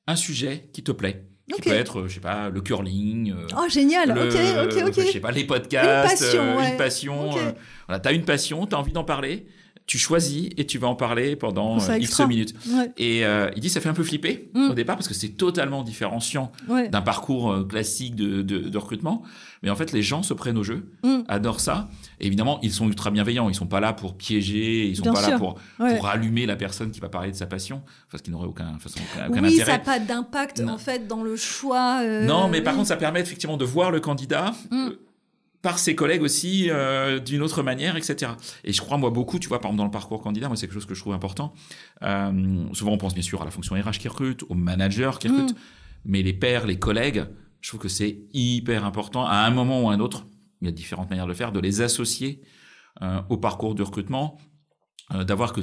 [0.07, 1.27] un sujet qui te plaît.
[1.53, 4.83] Qui peut être, euh, je sais pas, le curling, euh, Oh génial, le- ok, ok,
[4.87, 5.05] ok.
[5.05, 6.71] Je sais pas, les podcasts, Une passion, euh, ouais.
[6.71, 7.37] une passion.
[7.37, 7.51] Euh,
[7.87, 9.45] voilà, t'as une passion, t'as envie d'en parler,
[9.87, 12.55] tu choisis et tu vas en parler pendant euh, X minutes.
[12.71, 14.71] Ouais, Et euh, il dit ça fait un peu flipper Mm.
[14.71, 16.89] au départ parce que c'est totalement différenciant ouais.
[16.89, 19.21] d'un parcours euh, classique de, de, de recrutement.
[19.61, 21.19] Mais en fait, les gens se prennent au jeu, Mm.
[21.27, 21.87] adorent ça.
[22.19, 23.47] Et évidemment, ils sont ultra bienveillants.
[23.49, 25.95] Ils sont pas là pour piéger, ils sont Bien pas là pour, Ouais.
[25.97, 28.99] pour allumer la personne qui va parler de sa passion, parce qu'il n'aurait aucun, façon,
[29.13, 29.83] aucun, aucun Oui, ça n'a intérêt.
[29.83, 31.99] pas d'impact en fait dans le choix.
[32.01, 32.77] euh, Non, mais par oui.
[32.77, 34.89] contre, ça permet effectivement de voir le candidat Mm.
[35.65, 38.33] Par ses collègues aussi euh, d'une autre manière, etc.
[38.63, 40.67] Et je crois, moi, beaucoup, tu vois, par exemple, dans le parcours candidat, moi, c'est
[40.67, 41.55] quelque chose que je trouve important.
[42.03, 45.27] Euh, souvent, on pense bien sûr à la fonction RH qui recrute, au manager qui
[45.27, 45.59] recrute, Mm.
[46.05, 47.25] mais les pairs, les collègues,
[47.61, 50.27] je trouve que c'est hyper important, à un moment ou à un autre,
[50.61, 52.41] il y a différentes manières de le faire, de les associer
[53.01, 54.37] euh, au parcours de recrutement,
[55.09, 55.61] d'avoir que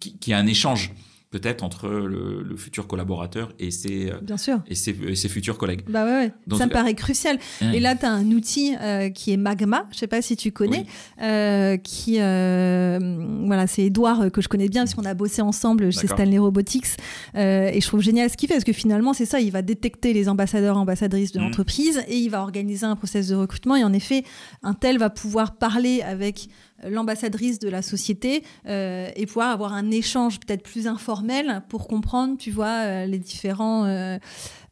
[0.00, 0.94] qu'il qu'il y a un échange
[1.32, 4.60] peut-être entre le, le futur collaborateur et ses, euh, Bien sûr.
[4.68, 5.80] et ses, et ses futurs collègues.
[5.88, 6.32] Bah ouais, ouais.
[6.46, 7.38] Donc, ça me paraît crucial.
[7.60, 7.72] Hein.
[7.72, 10.52] Et là, tu as un outil euh, qui est Magma, je sais pas si tu
[10.52, 11.24] connais, Oui.
[11.24, 12.98] euh, qui, euh,
[13.46, 16.06] voilà, c'est Edouard que je connais bien parce qu'on a bossé ensemble chez.
[16.06, 16.86] Stanley Robotics.
[17.34, 20.12] Et je trouve génial ce qu'il fait parce que finalement, c'est ça, il va détecter
[20.12, 21.46] les ambassadeurs, ambassadrices de Mhm.
[21.46, 23.76] l'entreprise et il va organiser un process de recrutement.
[23.76, 24.24] Et en effet,
[24.62, 26.48] un tel va pouvoir parler avec
[26.88, 32.36] l'ambassadrice de la société euh, et pouvoir avoir un échange peut-être plus informel pour comprendre,
[32.38, 34.18] tu vois, euh, les différents euh,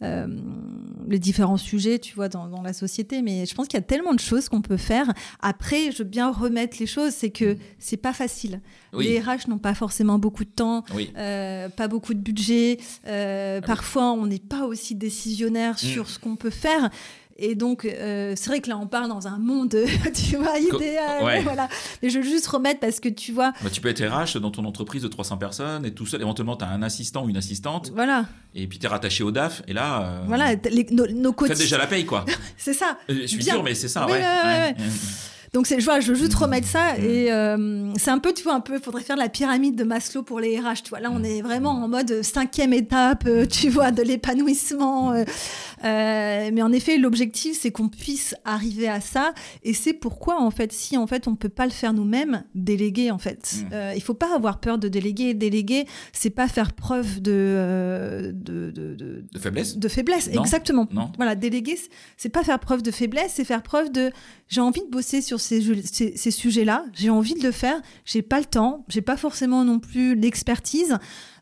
[0.02, 0.26] euh,
[1.08, 3.20] les différents sujets, tu vois, dans, dans la société.
[3.20, 5.12] Mais je pense qu'il y a tellement de choses qu'on peut faire.
[5.40, 8.60] Après, je veux bien remettre les choses, c'est que c'est pas facile.
[8.94, 9.04] Oui.
[9.06, 11.12] Les RH n'ont pas forcément beaucoup de temps, Oui.
[11.14, 12.78] pas beaucoup de budget.
[13.06, 13.60] Ah oui.
[13.66, 16.88] Parfois, on n'est pas aussi décisionnaire sur ce qu'on peut faire.
[17.42, 19.74] Et donc, euh, c'est vrai que là, on parle dans un monde,
[20.14, 21.24] tu vois, idéal.
[21.24, 21.42] ouais.
[21.42, 21.68] Voilà.
[22.02, 24.50] Mais je veux juste remettre parce que tu vois, Bah, tu peux être RH dans
[24.50, 26.20] ton entreprise de 300 personnes et tout seul.
[26.20, 29.30] Éventuellement, tu as un assistant ou une assistante voilà, et puis tu es rattaché au
[29.30, 29.62] DAF.
[29.66, 31.62] Et là, euh, voilà, les- nos, nos quotidiens.
[31.64, 32.26] déjà la paye, quoi.
[32.58, 32.98] C'est ça.
[33.08, 33.54] Euh, Je suis Bien.
[33.54, 34.12] dur, mais c'est ça, ouais.
[34.12, 34.84] ouais, ouais, Ouais.
[35.52, 37.04] Donc je, vois, je veux juste remettre ça Mhm.
[37.04, 40.22] et euh, c'est un peu, tu vois, un peu, faudrait faire la pyramide de Maslow
[40.22, 40.82] pour les RH.
[40.84, 41.24] Tu vois, là on Mhm.
[41.24, 45.12] est vraiment en mode cinquième étape, euh, tu vois, de l'épanouissement.
[45.12, 45.24] euh,
[46.52, 49.32] mais en effet, l'objectif c'est qu'on puisse arriver à ça
[49.64, 53.10] et c'est pourquoi en fait, si en fait on peut pas le faire nous-mêmes, déléguer
[53.10, 53.54] en fait.
[53.56, 53.68] Mhm.
[53.72, 55.34] Euh, il faut pas avoir peur de déléguer.
[55.34, 60.30] Déléguer, c'est pas faire preuve de de, de, de, De faiblesse de faiblesse.
[60.32, 60.42] Non.
[60.42, 60.86] Exactement.
[60.92, 61.10] Non.
[61.16, 61.78] Voilà, déléguer,
[62.16, 64.10] c'est pas faire preuve de faiblesse, c'est faire preuve de
[64.48, 67.80] j'ai envie de bosser sur ces, ju- ces, ces sujets-là, j'ai envie de le faire,
[68.04, 70.96] j'ai pas le temps, j'ai pas forcément non plus l'expertise.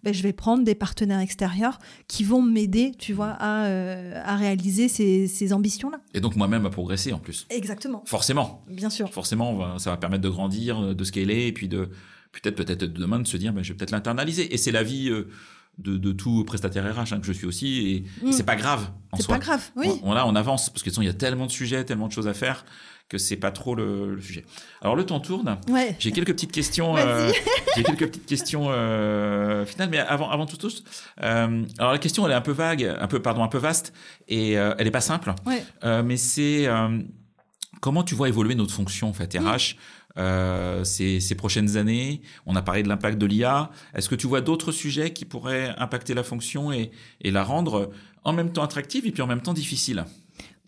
[0.04, 4.36] Ben, je vais prendre des partenaires extérieurs qui vont m'aider, tu vois, à, euh, à
[4.36, 5.98] réaliser ces, ces ambitions-là.
[6.14, 7.46] Et donc moi-même à progresser en plus.
[7.50, 8.64] Exactement, Forcément.
[8.68, 9.10] bien sûr.
[9.12, 11.88] Forcément, va- ça va permettre de grandir, de scaler et puis de
[12.30, 14.54] peut-être peut-être demain de se dire, ben, je vais peut-être l'internaliser.
[14.54, 15.08] Et c'est la vie.
[15.10, 15.28] euh,
[15.78, 17.88] de, tout prestataire RH hein, que je suis aussi,
[18.22, 18.32] et, Mm.
[18.32, 19.36] c'est pas grave en C'est soi.
[19.36, 19.88] pas grave, oui.
[20.02, 22.26] On, là, on avance parce que il y a tellement de sujets, tellement de choses
[22.26, 22.64] à faire
[23.08, 24.44] que c'est pas trop le, le sujet.
[24.82, 25.58] Alors le temps tourne.
[25.68, 25.96] Ouais.
[25.98, 26.96] J'ai quelques petites questions.
[26.96, 27.32] Euh,
[27.76, 30.84] J'ai quelques petites questions euh, finales, mais avant, avant tout, tous,
[31.22, 33.92] euh, alors la question elle est un peu vague, un peu pardon, un peu vaste,
[34.26, 35.32] et elle est pas simple.
[35.46, 35.64] Ouais.
[36.02, 36.68] Mais c'est
[37.80, 39.36] comment tu vois évoluer notre fonction en fait.
[39.38, 39.76] RH
[40.16, 42.22] euh, ces, ces prochaines années?
[42.46, 43.70] On a parlé de l'impact de l'IA.
[43.94, 46.90] Est-ce que tu vois d'autres sujets qui pourraient impacter la fonction et,
[47.20, 47.90] et la rendre
[48.24, 50.04] en même temps attractive et puis en même temps difficile?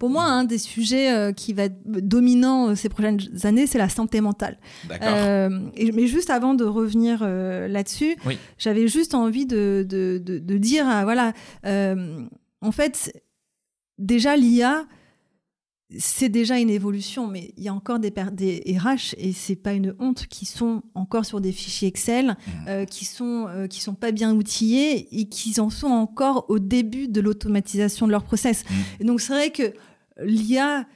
[0.00, 3.78] Pour moi, un des sujets euh, qui va être dominant euh, ces prochaines années, c'est
[3.78, 4.58] la santé mentale.
[4.88, 5.08] D'accord.
[5.12, 8.38] Euh, et- mais juste avant de revenir euh, là-dessus, Oui.
[8.58, 11.34] j'avais juste envie de, de, de, de dire, ah, voilà,
[11.66, 12.24] euh,
[12.62, 13.22] en fait,
[13.98, 14.86] déjà l'IA,
[15.98, 19.72] c'est déjà une évolution, mais il y a encore des, des RH et c'est pas
[19.72, 22.52] une honte qui sont encore sur des fichiers Excel, Mhm.
[22.68, 26.58] euh, qui sont euh, qui sont pas bien outillés et qui en sont encore au
[26.60, 28.64] début de l'automatisation de leur process.
[29.00, 29.72] Et donc c'est vrai que
[30.22, 30.86] l'IA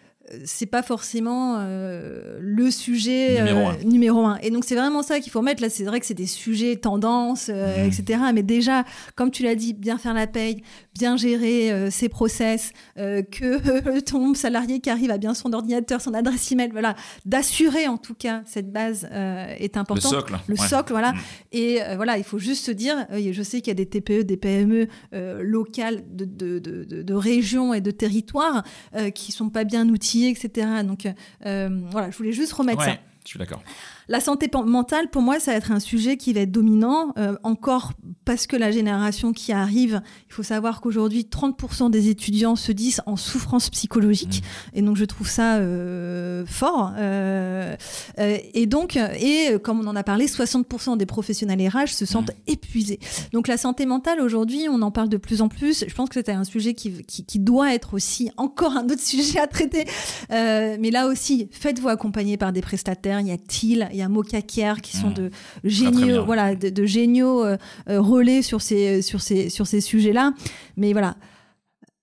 [0.44, 3.84] c'est pas forcément euh, le sujet Numéro euh, un.
[3.84, 4.38] numéro un.
[4.42, 5.62] Et donc c'est vraiment ça qu'il faut mettre.
[5.62, 7.86] Là, c'est vrai que c'est des sujets tendances, euh, Mhm.
[7.92, 8.20] etc.
[8.34, 8.84] Mais déjà,
[9.16, 10.62] comme tu l'as dit, bien faire la paye,
[10.98, 16.00] bien gérer euh, ses process, euh, que ton salarié qui arrive a bien son ordinateur,
[16.00, 16.94] son adresse email, voilà,
[17.26, 20.08] d'assurer en tout cas cette base euh, est le important.
[20.08, 20.36] socle.
[20.46, 20.68] Le ouais.
[20.68, 21.12] socle, voilà.
[21.12, 21.16] Mm.
[21.52, 23.86] Et euh, voilà, il faut juste se dire, euh, je sais qu'il y a des
[23.86, 28.64] TPE, des PME euh, locales de, de, de, régions et de territoires
[28.96, 30.68] euh, qui sont pas bien outillés, etc.
[30.84, 31.06] Donc
[31.46, 32.98] euh, voilà, je voulais juste remettre ça.
[33.24, 33.62] Je suis d'accord.
[34.08, 37.36] La santé mentale, pour moi, ça va être un sujet qui va être dominant, euh,
[37.42, 37.92] encore
[38.26, 43.00] parce que la génération qui arrive, il faut savoir qu'aujourd'hui, 30% des étudiants se disent
[43.06, 44.42] en souffrance psychologique.
[44.74, 46.92] Et donc, je trouve ça euh, fort.
[46.98, 47.76] Euh,
[48.18, 52.98] et donc, et comme on en a parlé, 60% des professionnels RH se sentent épuisés.
[53.32, 55.84] Donc, la santé mentale, aujourd'hui, on en parle de plus en plus.
[55.86, 59.00] Je pense que c'était un sujet qui, qui, qui doit être aussi encore un autre
[59.02, 59.86] sujet à traiter.
[60.30, 63.20] Mais là aussi, faites-vous accompagner par des prestataires.
[63.20, 65.14] Y a TIL, il y a Mocacare qui sont Mmh.
[65.14, 65.30] de
[65.62, 67.56] géniaux, voilà, de, de géniaux euh,
[67.88, 70.32] relais sur ces, sur ces, sur ces sujets-là.
[70.76, 71.16] Mais voilà.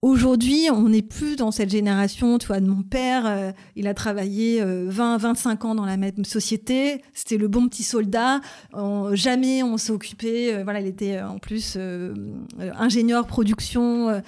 [0.01, 3.93] Aujourd'hui, on n'est plus dans cette génération, tu vois, de mon père, euh, il a
[3.93, 8.41] travaillé euh, 20, 25 ans dans la même société, c'était le bon petit soldat,
[8.73, 12.15] On- jamais on s'est occupé, euh, voilà, il était euh, en plus euh,
[12.59, 14.21] euh, ingénieur production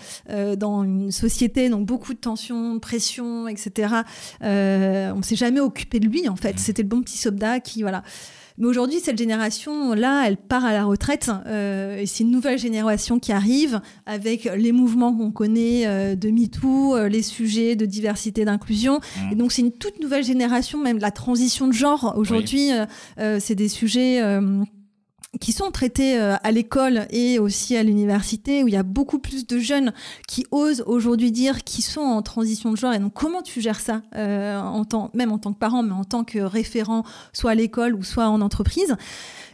[0.60, 3.96] dans une société, donc beaucoup de tensions, de pression, etc.
[4.44, 7.82] Euh, on s'est jamais occupé de lui, en fait, c'était le bon petit soldat qui,
[7.82, 8.04] voilà.
[8.58, 11.32] Mais aujourd'hui, cette génération-là, elle part à la retraite.
[11.48, 16.30] euh, et c'est une nouvelle génération qui arrive avec les mouvements qu'on connaît euh, de
[16.30, 19.00] MeToo, euh, les sujets de diversité, d'inclusion.
[19.00, 19.32] Mmh.
[19.32, 22.14] Et donc, c'est une toute nouvelle génération, même la transition de genre.
[22.18, 22.86] Aujourd'hui, euh,
[23.20, 24.22] euh, c'est des sujets...
[25.40, 29.20] qui sont traités euh, à l'école et aussi à l'université, où il y a beaucoup
[29.20, 29.94] plus de jeunes
[30.28, 32.94] qui osent aujourd'hui dire qu'ils sont en transition de genre.
[32.94, 35.94] Et donc, comment tu gères ça, euh, en tant, même en tant que parent, mais
[35.94, 37.04] en tant que référent,
[37.34, 38.96] soit à l'école ou soit en entreprise?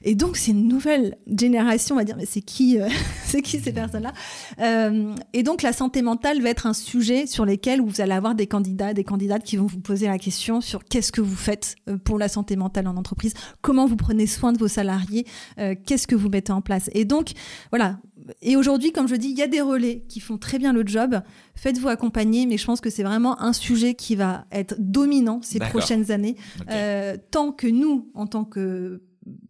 [0.04, 2.88] Et donc, c'est une nouvelle génération, on va dire, mais c'est qui, euh,
[3.26, 4.14] c'est qui ces personnes-là
[4.60, 8.36] Euh, Et donc, la santé mentale va être un sujet sur lequel vous allez avoir
[8.36, 11.76] des candidats, des candidates qui vont vous poser la question sur qu'est-ce que vous faites
[11.88, 15.26] euh, pour la santé mentale en entreprise, comment vous prenez soin de vos salariés,
[15.60, 16.89] euh, qu'est-ce que vous mettez en place.
[16.93, 17.32] Et donc,
[17.72, 18.00] voilà.
[18.41, 20.86] Et aujourd'hui, comme je dis, il y a des relais qui font très bien le
[20.86, 21.22] job.
[21.56, 25.60] Faites-vous accompagner, mais je pense que c'est vraiment un sujet qui va être dominant ces
[25.60, 26.36] prochaines années.
[26.60, 26.68] Ok.
[26.70, 29.02] Euh, tant que nous, en tant que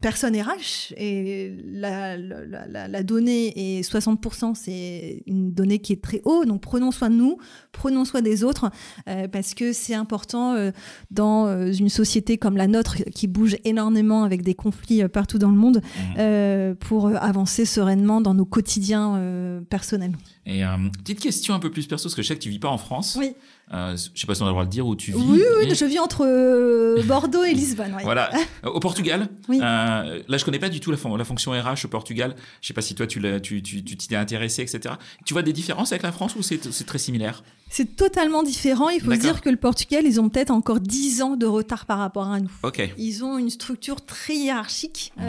[0.01, 6.01] personne RH, et la, la, la- la donnée est 60%, c'est une donnée qui est
[6.01, 7.37] très haut, donc prenons soin de nous,
[7.71, 8.69] prenons soin des autres,
[9.07, 10.71] euh, parce que c'est important euh,
[11.11, 15.51] dans euh, une société comme la nôtre qui bouge énormément avec des conflits partout dans
[15.51, 15.81] le monde,
[16.17, 20.15] euh, pour avancer sereinement dans nos quotidiens personnels.
[20.45, 20.61] Et
[21.03, 22.77] petite question un peu plus perso, parce que je sais que tu vis pas en
[22.77, 23.15] France.
[23.19, 23.33] Oui.
[23.71, 25.17] Euh, je sais pas si on a le droit de dire où tu vis.
[25.17, 27.93] Oui, oui, mais- je vis entre euh, Bordeaux et Lisbonne.
[27.95, 28.03] ouais.
[28.03, 28.31] Voilà.
[28.65, 29.59] Euh, Au Portugal, Oui.
[29.61, 32.35] euh, là je connais pas du tout la, fon- la fonction RH au Portugal.
[32.61, 33.21] Je sais pas si toi tu
[33.61, 34.95] t'y es intéressé, etc.
[35.25, 37.43] Tu vois des différences avec la France ou c'est très similaire?
[37.69, 38.89] C'est totalement différent.
[38.89, 41.85] Il faut se dire que le Portugal, ils ont peut-être encore 10 ans de retard
[41.85, 42.49] par rapport à nous.
[42.63, 42.81] Ok.
[42.97, 45.13] Ils ont une structure très hiérarchique.
[45.17, 45.25] Mhm.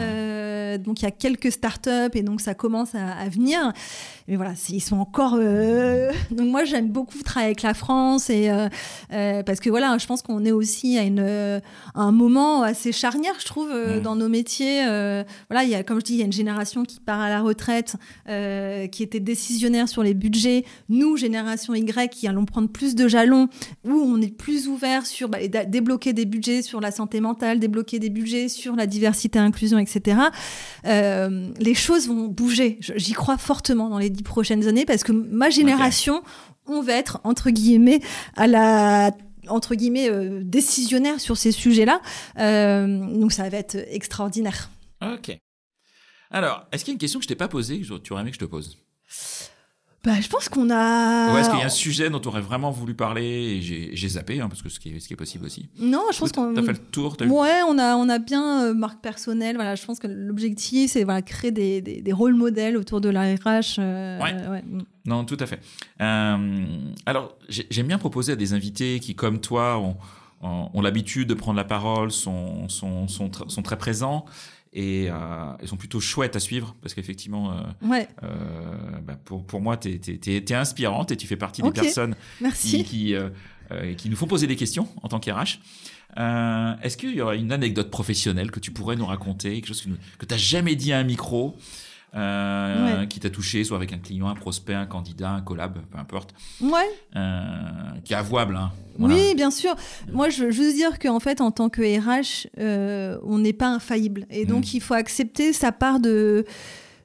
[0.71, 3.71] Euh, donc, il y a quelques startups et donc ça commence à, à venir.
[4.27, 5.35] Mais voilà, ils sont encore.
[5.37, 10.05] euh, Donc, moi, j'aime beaucoup travailler avec la France et euh, parce que voilà, je
[10.07, 11.61] pense qu'on est aussi à une,
[11.95, 13.69] un moment assez charnière, je trouve,
[14.03, 14.83] dans nos métiers.
[15.49, 17.29] Voilà, il y a, comme je dis, il y a une génération qui part à
[17.29, 17.95] la retraite,
[18.25, 20.65] qui était décisionnaire sur les budgets.
[20.89, 23.47] Nous, génération Y, qui allons prendre plus de jalons,
[23.85, 27.99] où on est plus ouvert sur bah, débloquer des budgets sur la santé mentale, débloquer
[27.99, 30.17] des budgets sur la diversité, inclusion, etc.
[30.85, 32.79] Euh, les choses vont bouger.
[32.79, 36.23] J'y crois fortement dans les dix prochaines années parce que ma génération,
[36.67, 38.01] on va être entre guillemets
[38.35, 39.11] à la
[39.47, 42.01] entre guillemets euh, décisionnaire sur ces sujets-là.
[42.37, 44.69] Euh, donc ça va être extraordinaire.
[45.01, 45.37] Ok.
[46.29, 48.21] Alors, est-ce qu'il y a une question que je t'ai pas posée que tu aurais
[48.21, 48.77] aimé que je te pose?
[50.03, 51.31] Bah, je pense qu'on a.
[51.31, 54.09] Ouais, est-ce qu'il y a un sujet dont tu aurais vraiment voulu parler et j'ai
[54.09, 56.31] zappé, hein, parce que ce qui, est, ce qui est possible aussi Non, je pense
[56.31, 56.55] qu'on.
[56.55, 59.55] T'as fait le tour Ouais, on a, on a bien euh, marque personnelle.
[59.57, 63.09] Voilà, je pense que l'objectif, c'est voilà, créer des, des, des, rôles modèles autour de
[63.09, 63.77] la RH.
[63.77, 64.63] Euh, ouais.
[64.63, 64.81] Mm.
[65.05, 65.59] Non, tout à fait.
[66.01, 66.65] Euh,
[67.05, 69.97] alors, j'aime bien proposer à des invités qui, comme toi, ont,
[70.41, 74.25] ont, l'habitude de prendre la parole, sont, sont, sont, sont très présents
[74.73, 78.07] et euh, elles sont plutôt chouettes à suivre parce qu'effectivement, euh, ouais.
[78.23, 78.29] euh,
[79.03, 82.83] bah pour, pour moi, tu es, inspirante et tu fais partie des personnes Merci.
[82.83, 85.59] qui, qui, qui, nous font poser des questions en tant qu'RH.
[86.17, 89.81] Est-ce qu'il y aurait une anecdote professionnelle que tu pourrais nous raconter, quelque chose
[90.17, 91.57] que, tu n'as jamais dit à un micro
[92.13, 95.97] euh, qui t'a touché, soit avec un client, un prospect, un candidat, un collab, peu
[95.97, 96.33] importe.
[96.59, 96.89] Ouais.
[97.15, 97.59] Euh,
[98.03, 98.55] qui est avouable.
[98.55, 98.71] Hein.
[98.99, 99.75] Oui, bien sûr.
[100.11, 103.69] Moi, je veux juste dire qu'en fait, en tant que RH, euh, on n'est pas
[103.69, 104.25] infaillible.
[104.29, 104.73] Et donc, mm.
[104.73, 106.45] il faut accepter sa part de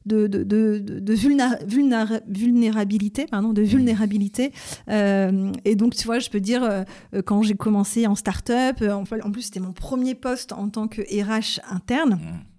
[0.06, 4.52] de, de, de, de vulnérabilité, pardon, de vulnérabilité.
[4.88, 6.84] Euh, et donc, tu vois, je peux dire, euh,
[7.24, 11.02] quand j'ai commencé en start-up, en, en plus, c'était mon premier poste en tant que
[11.02, 12.14] RH interne.
[12.14, 12.55] Mm.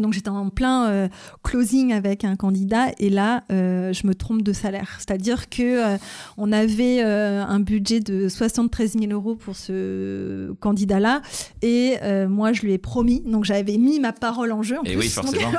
[0.00, 1.08] Donc j'étais en plein euh,
[1.42, 4.96] closing avec un candidat et là euh, je me trompe de salaire.
[4.98, 5.96] C'est-à-dire que euh,
[6.36, 11.22] on avait un budget de 73 000 euros pour ce candidat-là
[11.62, 11.96] et
[12.28, 13.20] moi je lui ai promis.
[13.20, 14.78] Donc j'avais mis ma parole en jeu.
[14.78, 15.52] En et oui forcément.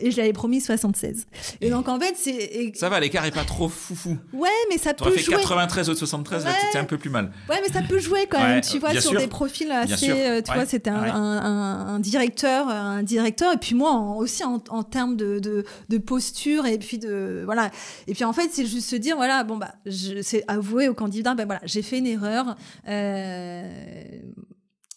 [0.00, 1.26] Et je l'avais promis 76.
[1.60, 2.72] Et, donc en fait, c'est.
[2.74, 4.16] Ça va, l'écart est pas trop foufou.
[4.32, 5.18] Ouais, mais ça peut jouer.
[5.18, 7.30] fait 93 ou 73, là, c'était un peu plus mal.
[7.48, 10.10] Ouais, mais ça peut jouer quand même, tu vois, sur des profils assez.
[10.10, 14.82] Euh, tu vois, c'était un, un, directeur, un directeur, et puis moi aussi en, en
[14.82, 17.42] termes de, de, de, posture, et puis de.
[17.44, 17.70] Voilà.
[18.06, 19.74] Et puis en fait, c'est juste se dire, voilà, bon, bah,
[20.22, 22.56] c'est avouer au candidat, ben voilà, j'ai fait une erreur.
[22.88, 23.68] Euh,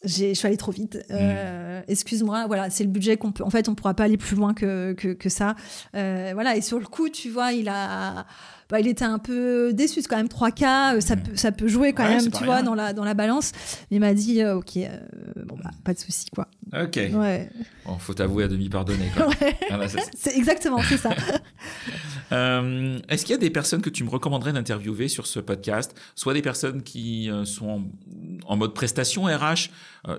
[0.03, 0.99] je suis allée trop vite.
[1.11, 1.83] Euh, mm.
[1.87, 2.47] Excuse-moi.
[2.47, 3.43] Voilà, c'est le budget qu'on peut.
[3.43, 5.55] En fait, on pourra pas aller plus loin que que, que ça.
[5.95, 6.55] Euh, voilà.
[6.55, 8.25] Et sur le coup, tu vois, il a.
[8.71, 10.01] Bah, il était un peu déçu.
[10.01, 10.95] C'est quand même 3K.
[10.95, 11.23] Euh, ça, mm.
[11.23, 13.51] peut, ça peut jouer quand même, tu vois, dans la, dans la balance.
[13.91, 14.97] Mais il m'a dit, euh, OK, euh,
[15.45, 16.47] bon, bah, pas de souci, quoi.
[16.73, 16.95] Ok.
[16.95, 17.49] Ouais.
[17.85, 19.11] Bon, faut t'avouer à demi pardonner.
[19.13, 19.27] Quoi.
[19.71, 19.87] Ouais.
[20.15, 21.11] c'est exactement, c'est ça.
[22.31, 25.93] euh, Est-ce qu'il y a des personnes que tu me recommanderais d'interviewer sur ce podcast?
[26.15, 27.83] Soit des personnes qui sont
[28.45, 29.69] en, mode prestation RH,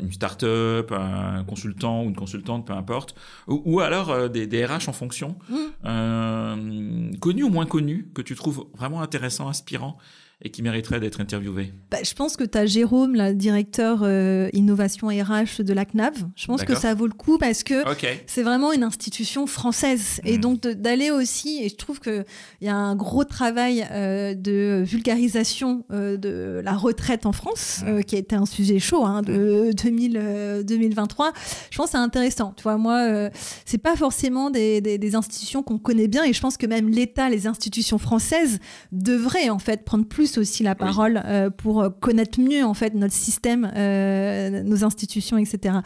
[0.01, 3.15] une start-up, un consultant ou une consultante, peu importe,
[3.49, 7.17] ou, alors des, des, RH en fonction, mmh.
[7.21, 9.99] connus ou moins connus, que tu trouves vraiment intéressant, inspirant
[10.45, 14.49] et qui mériterait d'être interviewé bah, Je pense que tu as Jérôme, le directeur euh,
[14.53, 16.15] innovation RH de la CNAV.
[16.35, 17.83] Je pense que ça vaut le coup parce que
[18.27, 20.21] c'est vraiment une institution française.
[20.25, 20.41] Et hmm.
[20.41, 22.25] donc d'aller aussi, et je trouve qu'il
[22.61, 28.03] y a un gros travail euh, de vulgarisation euh, de la retraite en France, hmm.
[28.03, 31.33] qui a été un sujet chaud hein, de 2000, 2023.
[31.71, 32.53] Je pense que c'est intéressant.
[32.57, 33.31] Tu vois, moi,
[33.65, 36.89] c'est pas forcément des, des, des institutions qu'on connaît bien et je pense que même
[36.89, 38.59] l'État, les institutions françaises
[38.91, 43.15] devraient en fait prendre plus aussi la parole euh, pour connaître mieux en fait notre
[43.15, 45.77] système, euh, nos institutions, etc.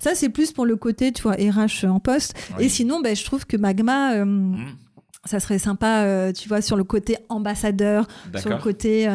[0.00, 2.34] Ça c'est plus pour le côté, tu vois, RH en poste.
[2.58, 4.14] Et sinon, ben, je trouve que Magma.
[4.14, 4.76] Euh, mmh.
[5.24, 9.08] Ça serait sympa, tu vois, sur le côté ambassadeur, sur le côté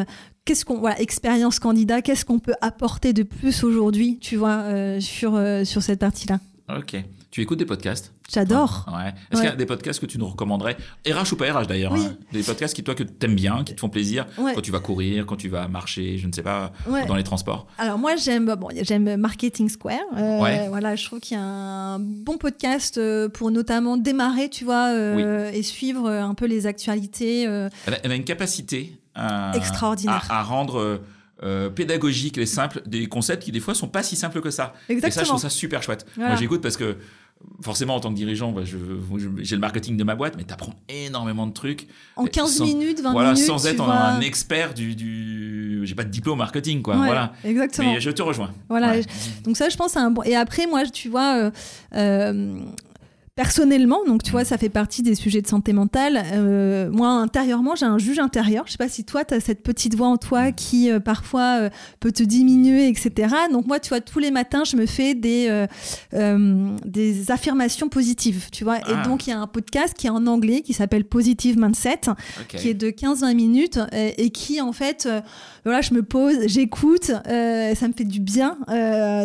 [0.44, 4.64] qu'est-ce qu'on voilà expérience candidat qu'est-ce qu'on peut apporter de plus aujourd'hui tu vois
[5.00, 6.38] sur sur cette partie là
[6.76, 7.02] ok
[7.32, 8.86] tu écoutes des podcasts J'adore.
[8.94, 9.08] Ouais.
[9.30, 10.76] Est-ce qu'il y a des podcasts que tu nous recommanderais?
[11.06, 12.14] RH ou pas RH d'ailleurs hein?
[12.30, 15.24] Des podcasts qui toi que t'aimes bien, qui te font plaisir quand tu vas courir,
[15.24, 16.72] quand tu vas marcher, je ne sais pas,
[17.08, 17.66] dans les transports?
[17.78, 19.98] Alors moi j'aime bon j'aime Marketing Square.
[20.14, 24.66] Euh, voilà, je trouve qu'il y a un bon podcast euh, pour notamment démarrer, tu
[24.66, 27.44] vois, euh, et suivre un peu les actualités.
[27.44, 28.98] Elle a, une capacité
[29.54, 31.00] extraordinaire à, rendre
[31.74, 34.74] pédagogique et simple des concepts qui des fois sont pas si simples que ça.
[34.90, 35.08] Exactement.
[35.08, 36.04] Et ça je trouve ça super chouette.
[36.18, 36.98] Moi j'écoute parce que
[37.62, 40.74] forcément, en tant que dirigeant, bah, j'ai le marketing de ma boîte, mais tu apprends
[40.88, 41.86] énormément de trucs.
[42.16, 43.46] En 15 minutes, 20 voilà, minutes.
[43.46, 44.94] Sans être un expert du.
[44.94, 45.80] du...
[45.84, 46.96] J'ai pas de diplôme marketing, quoi.
[46.96, 47.32] voilà.
[47.44, 47.92] Exactement.
[47.92, 48.52] Mais je te rejoins.
[48.68, 48.94] Voilà.
[49.44, 50.22] Donc, ça, je pense, c'est un bon.
[50.22, 51.36] Et après, moi, tu vois.
[51.36, 51.50] Euh,
[51.94, 52.60] euh,
[53.34, 56.22] personnellement, donc tu vois, ça fait partie des sujets de santé mentale.
[56.34, 58.64] Euh, moi, intérieurement, j'ai un juge intérieur.
[58.66, 61.58] Je sais pas si toi, tu as cette petite voix en toi qui euh, parfois
[61.62, 63.34] euh, peut te diminuer, etc.
[63.50, 65.66] Donc moi, tu vois, tous les matins, je me fais des,
[66.84, 68.78] des affirmations positives, tu vois.
[68.80, 69.02] Et Ah.
[69.06, 72.00] donc, il y a un podcast qui est en anglais qui s'appelle Positive Mindset,
[72.48, 75.08] qui est de 15-20 minutes et, et qui, en fait,
[75.64, 78.58] voilà, je me pose, j'écoute, ça me fait du bien.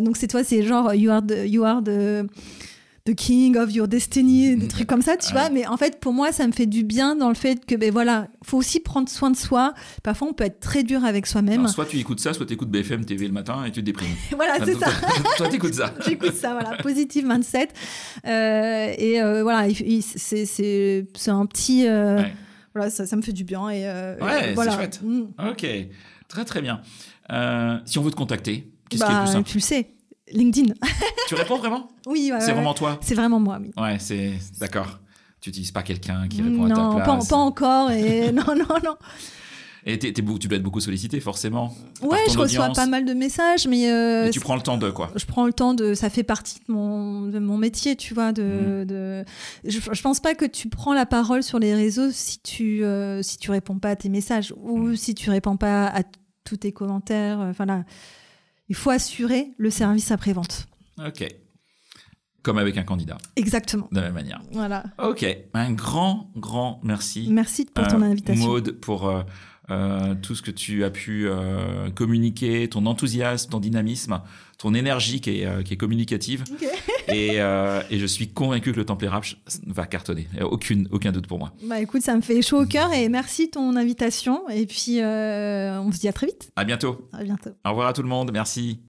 [0.02, 2.26] Donc, c'est toi, c'est genre, you are the, you are the,
[3.10, 5.50] the king of your destiny, des trucs comme ça, tu vois.
[5.50, 7.90] Mais en fait, pour moi, ça me fait du bien dans le fait que, ben
[7.92, 9.74] voilà, faut aussi prendre soin de soi.
[10.04, 11.68] Parfois, on peut être très dur avec soi-même.
[11.70, 14.14] Soit tu écoutes ça, soit tu écoutes BFM TV le matin et tu te déprimes.
[14.36, 14.88] voilà, c'est ça.
[15.38, 15.94] Toi, t'écoutes ça.
[16.06, 17.70] J'écoute ça, voilà, positive mindset.
[18.26, 21.88] Euh, et euh, voilà, il- il- c'est c'est- c'est un petit.
[21.88, 22.34] euh, Ouais.
[22.76, 23.70] Voilà, ça, ça me fait du bien.
[23.70, 24.72] Et, Ouais, c'est voilà.
[24.74, 25.00] chouette.
[25.04, 25.22] Mm.
[25.50, 25.66] Ok,
[26.28, 26.82] très très bien.
[27.86, 29.50] Si on veut te contacter, qu'est-ce qui est le Bah, plus simple?
[29.50, 29.88] tu le sais,
[30.34, 30.74] LinkedIn.
[31.28, 31.88] Tu réponds vraiment?
[32.06, 32.98] Oui, ouais, C'est ouais, vraiment toi?
[33.02, 33.72] C'est vraiment moi, oui.
[33.78, 35.00] Ouais, c'est d'accord.
[35.42, 37.28] Tu n'utilises pas quelqu'un qui répond à ta non, pas, place.
[37.28, 37.92] pas encore.
[37.92, 38.96] Et non, non, non.
[39.90, 41.74] Et t'es beau- tu dois être beaucoup sollicité, forcément.
[42.02, 44.90] Ouais, je reçois pas mal de messages, mais, euh, Mais tu prends le temps de
[44.90, 45.12] quoi?
[45.16, 45.94] je prends le temps de.
[45.94, 48.32] Ça fait partie de mon, de mon métier, tu vois.
[48.32, 48.36] Mm.
[48.36, 49.26] De, de...
[49.64, 53.22] Je, je pense pas que tu prends la parole sur les réseaux si tu, euh,
[53.22, 54.96] si tu réponds pas à tes messages ou Mm.
[54.98, 56.02] si tu réponds pas à
[56.44, 57.40] tous tes commentaires.
[57.40, 57.86] euh, Enfin là,
[58.70, 60.68] il faut assurer le service après-vente.
[61.06, 61.28] Ok.
[62.44, 63.90] Comme avec un candidat, Exactement.
[63.92, 64.42] de la même manière.
[64.54, 64.86] Voilà.
[65.04, 67.28] Ok, un grand, grand merci.
[67.30, 68.46] Merci pour ton Euh, invitation.
[68.48, 69.10] Maude, pour
[69.70, 74.22] euh, tout ce que tu as pu euh, communiquer, ton enthousiasme, ton dynamisme,
[74.58, 76.44] ton énergie qui est, euh, qui est communicative.
[77.10, 79.24] Et, euh, et je suis convaincu que le Temple Rap
[79.66, 80.28] va cartonner.
[80.42, 81.54] Aucune, aucun doute pour moi.
[81.64, 84.50] Bah écoute, ça me fait chaud au cœur et merci de ton invitation.
[84.50, 86.52] Et puis, euh, on se dit à très vite.
[86.58, 87.08] À bientôt.
[87.14, 87.52] À bientôt.
[87.64, 88.32] Au revoir à tout le monde.
[88.34, 88.82] Merci.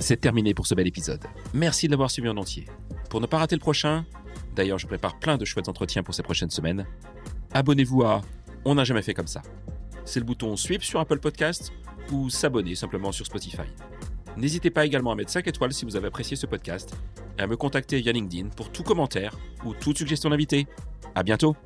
[0.00, 1.20] C'est terminé pour ce bel épisode.
[1.54, 2.64] Merci de l'avoir suivi en entier.
[3.10, 4.04] Pour ne pas rater le prochain,
[4.58, 6.84] d'ailleurs je prépare plein de chouettes entretiens pour ces prochaines semaines,
[7.54, 8.20] abonnez-vous à
[8.64, 9.40] On n'a jamais fait comme ça.
[10.04, 11.72] C'est le bouton Sweep sur Apple Podcast
[12.12, 13.68] ou s'abonner simplement sur Spotify.
[14.36, 16.94] N'hésitez pas également à mettre 5 étoiles si vous avez apprécié ce podcast
[17.38, 20.66] et à me contacter via LinkedIn pour tout commentaire ou toute suggestion d'invité.
[21.14, 21.56] À bientôt!